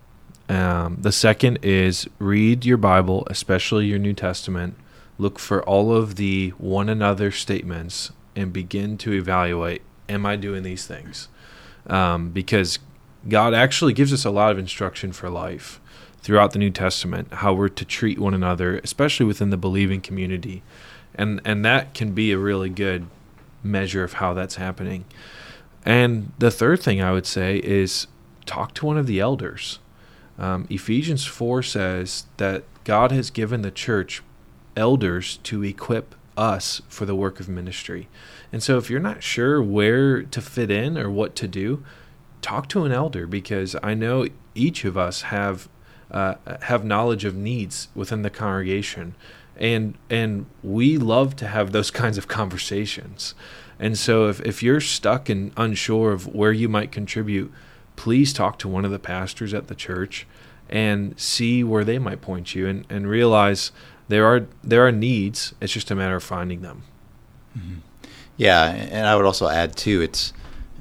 Um, 0.49 0.99
the 1.01 1.13
second 1.13 1.59
is 1.63 2.09
read 2.19 2.65
your 2.65 2.77
Bible, 2.77 3.27
especially 3.31 3.87
your 3.87 3.99
New 3.99 4.13
Testament. 4.13 4.77
Look 5.19 5.39
for 5.39 5.63
all 5.63 5.95
of 5.95 6.17
the 6.17 6.51
one 6.59 6.89
another 6.89 7.31
statements 7.31 8.13
and 8.35 8.53
begin 8.53 8.99
to 8.99 9.13
evaluate 9.13 9.83
Am 10.09 10.27
I 10.27 10.37
doing 10.37 10.63
these 10.63 10.87
things? 10.87 11.29
Um, 11.87 12.31
because 12.31 12.79
God 13.29 13.55
actually 13.55 13.93
gives 13.93 14.13
us 14.13 14.25
a 14.25 14.31
lot 14.31 14.53
of 14.53 14.59
instruction 14.59 15.13
for 15.13 15.31
life 15.31 15.81
throughout 16.21 16.53
the 16.53 16.59
New 16.59 16.71
Testament, 16.71 17.33
how 17.33 17.55
we're 17.55 17.69
to 17.69 17.85
treat 17.85 18.19
one 18.19 18.35
another, 18.35 18.79
especially 18.85 19.27
within 19.27 19.51
the 19.51 19.57
believing 19.57 20.01
community. 20.01 20.63
And, 21.15 21.41
and 21.45 21.65
that 21.65 21.95
can 21.95 22.13
be 22.13 22.33
a 22.33 22.39
really 22.39 22.69
good 22.69 23.07
measure 23.63 24.05
of 24.05 24.15
how 24.15 24.35
that's 24.35 24.57
happening. 24.57 25.05
And 25.85 26.33
the 26.39 26.51
third 26.51 26.81
thing 26.81 27.03
I 27.03 27.13
would 27.13 27.27
say 27.27 27.59
is 27.59 28.07
talk 28.47 28.75
to 28.75 28.87
one 28.87 28.99
of 28.99 29.07
the 29.07 29.21
elders. 29.21 29.79
Um, 30.39 30.67
Ephesians 30.71 31.25
4 31.25 31.63
says 31.63 32.27
that 32.37 32.65
God 32.85 33.13
has 33.13 33.31
given 33.31 33.63
the 33.63 33.71
church 33.71 34.23
elders 34.77 35.39
to 35.39 35.63
equip 35.63 36.15
us 36.37 36.83
for 36.89 37.05
the 37.05 37.15
work 37.15 37.41
of 37.41 37.49
ministry. 37.49 38.09
And 38.53 38.63
so 38.63 38.79
if 38.79 38.89
you're 38.91 39.01
not 39.01 39.23
sure 39.23 39.63
where 39.63 40.23
to 40.23 40.41
fit 40.41 40.71
in 40.71 40.97
or 40.97 41.11
what 41.11 41.37
to 41.37 41.49
do, 41.49 41.85
talk 42.41 42.69
to 42.71 42.85
an 42.85 42.93
elder 42.93 43.27
because 43.27 43.77
I 43.83 43.95
know 43.95 44.27
each 44.55 44.85
of 44.85 44.97
us 44.97 45.23
have 45.23 45.69
uh, 46.11 46.35
have 46.63 46.85
knowledge 46.85 47.25
of 47.25 47.35
needs 47.35 47.89
within 47.95 48.21
the 48.21 48.29
congregation 48.29 49.15
and 49.57 49.97
and 50.11 50.47
we 50.63 50.99
love 50.99 51.37
to 51.37 51.47
have 51.47 51.73
those 51.73 51.91
kinds 52.03 52.19
of 52.19 52.29
conversations. 52.29 53.35
And 53.79 53.99
so 53.99 54.29
if 54.29 54.41
if 54.41 54.63
you're 54.63 54.81
stuck 54.81 55.29
and 55.29 55.53
unsure 55.57 56.13
of 56.13 56.27
where 56.35 56.53
you 56.53 56.69
might 56.69 56.93
contribute, 56.93 57.53
please 57.97 58.33
talk 58.33 58.59
to 58.61 58.69
one 58.69 58.85
of 58.85 58.91
the 58.91 58.99
pastors 58.99 59.53
at 59.55 59.69
the 59.69 59.75
church 59.75 60.27
and 60.69 61.19
see 61.21 61.63
where 61.63 61.85
they 61.85 61.99
might 61.99 62.23
point 62.23 62.55
you 62.55 62.67
and, 62.67 62.87
and 62.89 63.07
realize 63.09 63.73
there 64.09 64.27
are 64.27 64.47
there 64.63 64.87
are 64.87 64.93
needs. 64.93 65.55
It's 65.61 65.73
just 65.73 65.91
a 65.91 65.95
matter 65.95 66.17
of 66.17 66.23
finding 66.23 66.63
them. 66.63 66.85
Mm-hmm. 67.57 67.79
Yeah, 68.37 68.65
and 68.71 69.07
I 69.07 69.15
would 69.17 69.27
also 69.27 69.49
add 69.49 69.77
too. 69.77 70.01
It's 70.01 70.33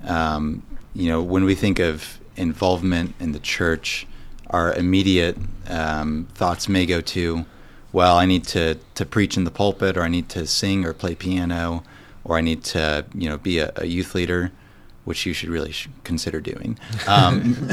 um, 0.06 0.64
you 0.94 1.10
know 1.10 1.22
when 1.22 1.44
we 1.44 1.56
think 1.56 1.80
of 1.80 2.20
involvement 2.36 3.16
in 3.20 3.34
the 3.34 3.40
church, 3.40 4.08
our 4.50 4.74
immediate 4.74 5.38
um, 5.68 6.28
thoughts 6.34 6.70
may 6.70 6.86
go 6.86 7.02
to 7.02 7.46
well, 7.94 8.18
I 8.18 8.26
need 8.26 8.46
to, 8.46 8.78
to 8.96 9.06
preach 9.06 9.38
in 9.38 9.44
the 9.44 9.52
pulpit, 9.52 9.98
or 9.98 10.04
I 10.04 10.08
need 10.08 10.30
to 10.30 10.48
sing 10.48 10.86
or 10.86 10.94
play 10.94 11.16
piano, 11.16 11.84
or 12.24 12.38
I 12.38 12.42
need 12.42 12.64
to, 12.66 13.06
you 13.14 13.30
know, 13.30 13.38
be 13.38 13.60
a, 13.60 13.72
a 13.76 13.86
youth 13.86 14.16
leader, 14.16 14.52
which 15.04 15.26
you 15.26 15.34
should 15.34 15.50
really 15.50 15.72
sh- 15.72 15.90
consider 16.04 16.40
doing. 16.40 16.78
Um, 17.08 17.58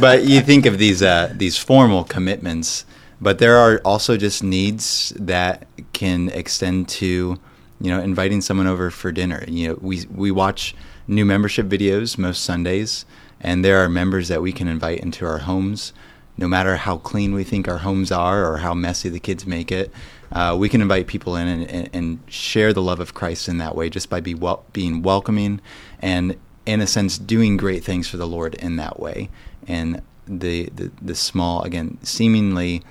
but 0.00 0.24
you 0.24 0.40
think 0.40 0.66
of 0.66 0.78
these 0.78 1.02
uh, 1.02 1.32
these 1.36 1.58
formal 1.58 2.04
commitments, 2.04 2.86
but 3.20 3.38
there 3.38 3.56
are 3.56 3.80
also 3.84 4.16
just 4.16 4.42
needs 4.42 5.12
that 5.16 5.66
can 5.92 6.30
extend 6.30 6.88
to, 6.88 7.38
you 7.80 7.90
know, 7.90 8.00
inviting 8.00 8.40
someone 8.40 8.66
over 8.66 8.90
for 8.90 9.12
dinner. 9.12 9.44
You 9.48 9.68
know, 9.68 9.78
we 9.80 10.06
we 10.14 10.30
watch 10.30 10.74
new 11.06 11.24
membership 11.24 11.66
videos 11.66 12.16
most 12.16 12.44
Sundays, 12.44 13.04
and 13.40 13.64
there 13.64 13.84
are 13.84 13.88
members 13.88 14.28
that 14.28 14.40
we 14.40 14.52
can 14.52 14.68
invite 14.68 15.00
into 15.00 15.26
our 15.26 15.38
homes 15.38 15.92
no 16.40 16.48
matter 16.48 16.76
how 16.76 16.96
clean 16.96 17.34
we 17.34 17.44
think 17.44 17.68
our 17.68 17.78
homes 17.78 18.10
are 18.10 18.50
or 18.50 18.56
how 18.56 18.72
messy 18.72 19.10
the 19.10 19.20
kids 19.20 19.46
make 19.46 19.70
it, 19.70 19.92
uh, 20.32 20.56
we 20.58 20.70
can 20.70 20.80
invite 20.80 21.06
people 21.06 21.36
in 21.36 21.46
and, 21.46 21.90
and, 21.92 22.20
share 22.28 22.72
the 22.72 22.80
love 22.80 22.98
of 22.98 23.12
Christ 23.12 23.46
in 23.46 23.58
that 23.58 23.76
way 23.76 23.90
just 23.90 24.08
by 24.08 24.20
be 24.20 24.34
wel- 24.34 24.64
being 24.72 25.02
welcoming 25.02 25.60
and, 26.00 26.36
in 26.64 26.80
a 26.80 26.86
sense, 26.86 27.18
doing 27.18 27.58
great 27.58 27.84
things 27.84 28.08
for 28.08 28.16
the 28.16 28.26
Lord 28.26 28.54
in 28.54 28.76
that 28.76 28.98
way. 28.98 29.28
And 29.68 30.00
the, 30.26 30.70
the, 30.74 30.90
the 31.02 31.14
small, 31.14 31.62
again, 31.62 31.98
seemingly 32.02 32.82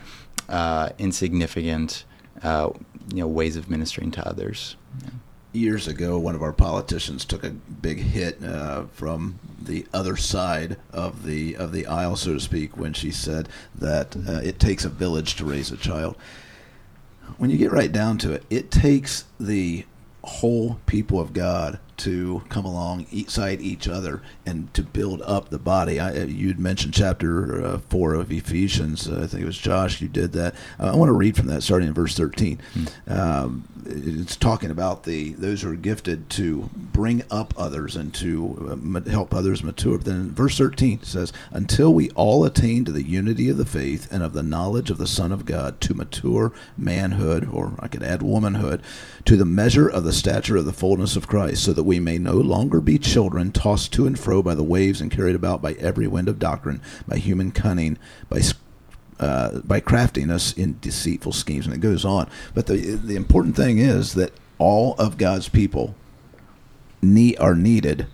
uh, 0.47 0.89
insignificant, 0.99 2.05
uh, 2.43 2.69
you 3.11 3.21
know, 3.21 3.27
ways 3.27 3.55
of 3.55 3.67
ministering 3.67 4.11
to 4.11 4.27
others. 4.27 4.75
Yeah 5.03 5.09
years 5.51 5.87
ago, 5.87 6.17
one 6.17 6.35
of 6.35 6.43
our 6.43 6.53
politicians 6.53 7.25
took 7.25 7.43
a 7.43 7.49
big 7.49 7.99
hit 7.99 8.43
uh, 8.43 8.83
from 8.93 9.39
the 9.61 9.85
other 9.93 10.15
side 10.15 10.77
of 10.91 11.23
the 11.25 11.55
of 11.55 11.71
the 11.71 11.87
aisle, 11.87 12.15
so 12.15 12.33
to 12.33 12.39
speak, 12.39 12.77
when 12.77 12.93
she 12.93 13.11
said 13.11 13.49
that 13.75 14.15
uh, 14.15 14.39
it 14.43 14.59
takes 14.59 14.85
a 14.85 14.89
village 14.89 15.35
to 15.35 15.45
raise 15.45 15.71
a 15.71 15.77
child. 15.77 16.15
When 17.37 17.49
you 17.49 17.57
get 17.57 17.71
right 17.71 17.91
down 17.91 18.17
to 18.19 18.31
it, 18.31 18.43
it 18.49 18.71
takes 18.71 19.25
the 19.39 19.85
whole 20.23 20.79
people 20.85 21.19
of 21.19 21.33
God 21.33 21.79
to 21.99 22.43
come 22.49 22.65
along 22.65 23.05
each 23.11 23.29
side 23.29 23.61
each 23.61 23.87
other 23.87 24.21
and 24.45 24.73
to 24.73 24.83
build 24.83 25.21
up 25.23 25.49
the 25.49 25.59
body. 25.59 25.99
I, 25.99 26.23
you'd 26.23 26.59
mentioned 26.59 26.93
chapter 26.93 27.63
uh, 27.63 27.77
four 27.89 28.13
of 28.13 28.31
Ephesians. 28.31 29.07
Uh, 29.07 29.21
I 29.23 29.27
think 29.27 29.43
it 29.43 29.45
was 29.45 29.57
Josh. 29.57 30.01
You 30.01 30.07
did 30.07 30.31
that. 30.33 30.55
Uh, 30.79 30.91
I 30.91 30.95
want 30.95 31.09
to 31.09 31.13
read 31.13 31.35
from 31.35 31.47
that, 31.47 31.63
starting 31.63 31.87
in 31.87 31.93
verse 31.93 32.15
thirteen. 32.15 32.59
Mm. 32.73 33.11
Um, 33.11 33.67
it's 33.85 34.35
talking 34.35 34.71
about 34.71 35.03
the 35.03 35.33
those 35.33 35.61
who 35.61 35.71
are 35.71 35.75
gifted 35.75 36.29
to 36.31 36.69
bring 36.73 37.23
up 37.31 37.53
others 37.57 37.95
and 37.95 38.13
to 38.15 38.79
uh, 38.95 39.09
help 39.09 39.33
others 39.33 39.63
mature. 39.63 39.97
But 39.97 40.05
then 40.05 40.31
verse 40.31 40.57
13 40.57 41.03
says, 41.03 41.33
"Until 41.51 41.93
we 41.93 42.09
all 42.11 42.45
attain 42.45 42.85
to 42.85 42.91
the 42.91 43.03
unity 43.03 43.49
of 43.49 43.57
the 43.57 43.65
faith 43.65 44.11
and 44.11 44.23
of 44.23 44.33
the 44.33 44.43
knowledge 44.43 44.89
of 44.89 44.97
the 44.97 45.07
Son 45.07 45.31
of 45.31 45.45
God, 45.45 45.81
to 45.81 45.93
mature 45.93 46.51
manhood, 46.77 47.49
or 47.51 47.73
I 47.79 47.87
could 47.87 48.03
add 48.03 48.21
womanhood, 48.21 48.81
to 49.25 49.35
the 49.35 49.45
measure 49.45 49.87
of 49.87 50.03
the 50.03 50.13
stature 50.13 50.57
of 50.57 50.65
the 50.65 50.73
fullness 50.73 51.15
of 51.15 51.27
Christ, 51.27 51.63
so 51.63 51.73
that 51.73 51.83
we 51.89 51.99
may 51.99 52.19
no 52.19 52.35
longer 52.35 52.79
be 52.79 52.99
children, 52.99 53.51
tossed 53.51 53.91
to 53.93 54.05
and 54.05 54.17
fro 54.17 54.43
by 54.43 54.53
the 54.53 54.63
waves 54.63 55.01
and 55.01 55.09
carried 55.09 55.35
about 55.35 55.59
by 55.59 55.73
every 55.73 56.05
wind 56.05 56.29
of 56.29 56.37
doctrine, 56.37 56.79
by 57.07 57.17
human 57.17 57.51
cunning, 57.51 57.97
by 58.29 58.41
uh, 59.19 59.59
by 59.61 59.79
craftiness 59.79 60.53
in 60.53 60.77
deceitful 60.81 61.31
schemes, 61.31 61.65
and 61.65 61.73
it 61.73 61.81
goes 61.81 62.05
on. 62.05 62.29
But 62.53 62.67
the 62.67 62.77
the 62.77 63.15
important 63.15 63.55
thing 63.55 63.79
is 63.79 64.13
that 64.13 64.33
all 64.59 64.93
of 64.99 65.17
God's 65.17 65.49
people 65.49 65.95
need 67.01 67.39
are 67.39 67.55
needed, 67.55 68.05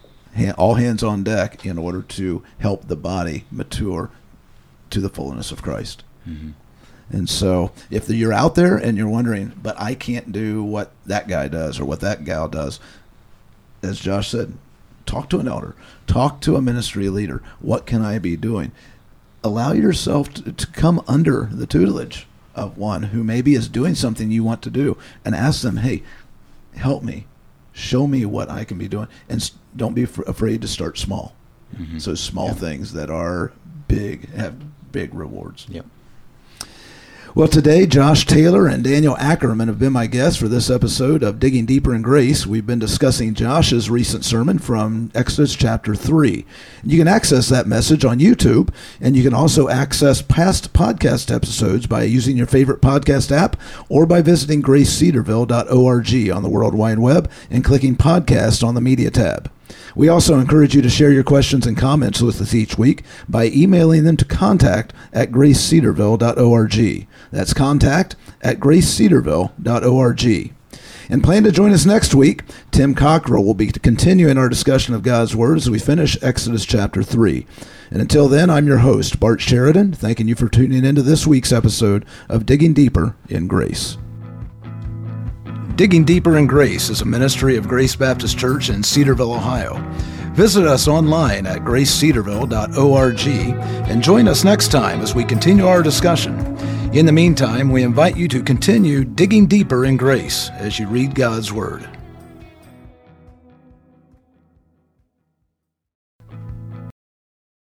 all 0.57 0.75
hands 0.75 1.03
on 1.03 1.25
deck, 1.25 1.65
in 1.65 1.77
order 1.77 2.01
to 2.01 2.43
help 2.59 2.88
the 2.88 2.95
body 2.95 3.43
mature 3.51 4.09
to 4.91 5.01
the 5.01 5.09
fullness 5.09 5.51
of 5.51 5.61
Christ. 5.61 6.05
Mm-hmm. 6.25 6.51
And 7.09 7.29
so, 7.29 7.73
if 7.91 8.09
you're 8.09 8.33
out 8.33 8.55
there 8.55 8.77
and 8.77 8.97
you're 8.97 9.09
wondering, 9.09 9.51
but 9.61 9.75
I 9.77 9.95
can't 9.95 10.31
do 10.31 10.63
what 10.63 10.91
that 11.05 11.27
guy 11.27 11.49
does 11.49 11.77
or 11.77 11.83
what 11.83 11.99
that 11.99 12.23
gal 12.23 12.47
does, 12.47 12.79
as 13.81 13.99
Josh 13.99 14.29
said, 14.29 14.53
talk 15.05 15.29
to 15.29 15.39
an 15.39 15.47
elder, 15.47 15.75
talk 16.07 16.41
to 16.41 16.55
a 16.55 16.61
ministry 16.61 17.09
leader. 17.09 17.43
What 17.59 17.85
can 17.85 18.01
I 18.01 18.19
be 18.19 18.35
doing? 18.35 18.71
allow 19.45 19.71
yourself 19.73 20.33
to, 20.33 20.51
to 20.51 20.67
come 20.67 21.01
under 21.07 21.47
the 21.51 21.67
tutelage 21.67 22.27
of 22.55 22.77
one 22.77 23.03
who 23.03 23.23
maybe 23.23 23.53
is 23.53 23.69
doing 23.69 23.93
something 23.93 24.31
you 24.31 24.43
want 24.43 24.61
to 24.63 24.69
do 24.71 24.97
and 25.23 25.35
ask 25.35 25.61
them, 25.61 25.77
hey, 25.77 26.01
help 26.75 27.03
me, 27.03 27.27
show 27.71 28.07
me 28.07 28.25
what 28.25 28.49
I 28.49 28.63
can 28.63 28.77
be 28.77 28.88
doing. 28.88 29.07
And 29.29 29.49
don't 29.75 29.93
be 29.93 30.03
f- 30.03 30.17
afraid 30.19 30.61
to 30.61 30.67
start 30.67 30.97
small. 30.97 31.35
Mm-hmm. 31.75 31.99
So 31.99 32.15
small 32.15 32.53
things 32.53 32.93
that 32.93 33.09
are 33.11 33.51
big 33.88 34.33
have 34.33 34.55
big 34.91 35.13
rewards. 35.13 35.67
Yep. 35.69 35.85
Well, 37.35 37.49
today, 37.49 37.85
Josh 37.85 38.25
Taylor 38.25 38.65
and 38.65 38.81
Daniel 38.81 39.17
Ackerman 39.17 39.67
have 39.67 39.77
been 39.77 39.91
my 39.91 40.07
guests 40.07 40.39
for 40.39 40.47
this 40.47 40.69
episode 40.69 41.21
of 41.21 41.37
Digging 41.37 41.65
Deeper 41.65 41.93
in 41.93 42.01
Grace. 42.01 42.47
We've 42.47 42.65
been 42.65 42.79
discussing 42.79 43.33
Josh's 43.33 43.89
recent 43.89 44.23
sermon 44.23 44.57
from 44.57 45.11
Exodus 45.13 45.53
chapter 45.53 45.95
3. 45.95 46.45
You 46.85 46.97
can 46.97 47.09
access 47.09 47.49
that 47.49 47.67
message 47.67 48.05
on 48.05 48.19
YouTube, 48.19 48.73
and 49.01 49.17
you 49.17 49.23
can 49.23 49.33
also 49.33 49.67
access 49.67 50.21
past 50.21 50.71
podcast 50.71 51.29
episodes 51.29 51.87
by 51.87 52.03
using 52.03 52.37
your 52.37 52.47
favorite 52.47 52.81
podcast 52.81 53.33
app 53.33 53.59
or 53.89 54.05
by 54.05 54.21
visiting 54.21 54.63
gracecedarville.org 54.63 56.29
on 56.31 56.41
the 56.41 56.49
World 56.49 56.73
Wide 56.73 56.99
Web 56.99 57.29
and 57.49 57.65
clicking 57.65 57.97
podcast 57.97 58.65
on 58.65 58.75
the 58.75 58.81
media 58.81 59.11
tab. 59.11 59.51
We 59.95 60.10
also 60.10 60.39
encourage 60.39 60.75
you 60.75 60.82
to 60.82 60.89
share 60.89 61.12
your 61.12 61.23
questions 61.23 61.65
and 61.65 61.78
comments 61.78 62.21
with 62.21 62.41
us 62.41 62.54
each 62.54 62.78
week 62.78 63.04
by 63.30 63.45
emailing 63.47 64.04
them 64.04 64.17
to 64.17 64.25
contact 64.25 64.93
at 65.13 65.32
gracecedarville.org. 65.32 67.08
That's 67.32 67.54
contact 67.54 68.15
at 68.41 68.60
gracecedarville.org. 68.60 70.51
And 71.08 71.23
plan 71.23 71.43
to 71.43 71.51
join 71.51 71.71
us 71.71 71.86
next 71.86 72.15
week. 72.15 72.41
Tim 72.71 72.95
Cockrell 72.95 73.43
will 73.43 73.54
be 73.54 73.67
continuing 73.67 74.38
our 74.38 74.49
discussion 74.49 74.95
of 74.95 75.04
God's 75.04 75.36
Word 75.36 75.58
as 75.58 75.69
we 75.69 75.78
finish 75.78 76.17
Exodus 76.21 76.65
chapter 76.65 77.04
3. 77.04 77.45
And 77.91 78.01
until 78.01 78.28
then, 78.28 78.49
I'm 78.49 78.65
your 78.65 78.80
host, 78.80 79.19
Bart 79.19 79.39
Sheridan, 79.39 79.93
thanking 79.93 80.28
you 80.28 80.36
for 80.36 80.49
tuning 80.49 80.84
into 80.84 81.04
this 81.04 81.28
week's 81.28 81.51
episode 81.51 82.06
of 82.28 82.47
Digging 82.47 82.73
Deeper 82.73 83.15
in 83.30 83.47
Grace. 83.47 83.97
Digging 85.75 86.05
Deeper 86.05 86.38
in 86.38 86.47
Grace 86.47 86.89
is 86.89 87.01
a 87.01 87.05
ministry 87.05 87.57
of 87.57 87.67
Grace 87.67 87.97
Baptist 87.97 88.38
Church 88.38 88.69
in 88.69 88.81
Cedarville, 88.81 89.33
Ohio. 89.33 89.77
Visit 90.31 90.65
us 90.65 90.88
online 90.88 91.45
at 91.45 91.63
gracecedarville.org 91.63 93.27
and 93.89 94.01
join 94.01 94.29
us 94.29 94.45
next 94.45 94.69
time 94.69 95.01
as 95.01 95.13
we 95.13 95.25
continue 95.25 95.67
our 95.67 95.83
discussion. 95.83 96.39
In 96.93 97.05
the 97.05 97.11
meantime, 97.11 97.69
we 97.69 97.83
invite 97.83 98.15
you 98.15 98.29
to 98.29 98.41
continue 98.41 99.03
digging 99.03 99.47
deeper 99.47 99.83
in 99.83 99.97
grace 99.97 100.49
as 100.51 100.79
you 100.79 100.88
read 100.88 101.13
God's 101.13 101.51
Word. 101.51 101.89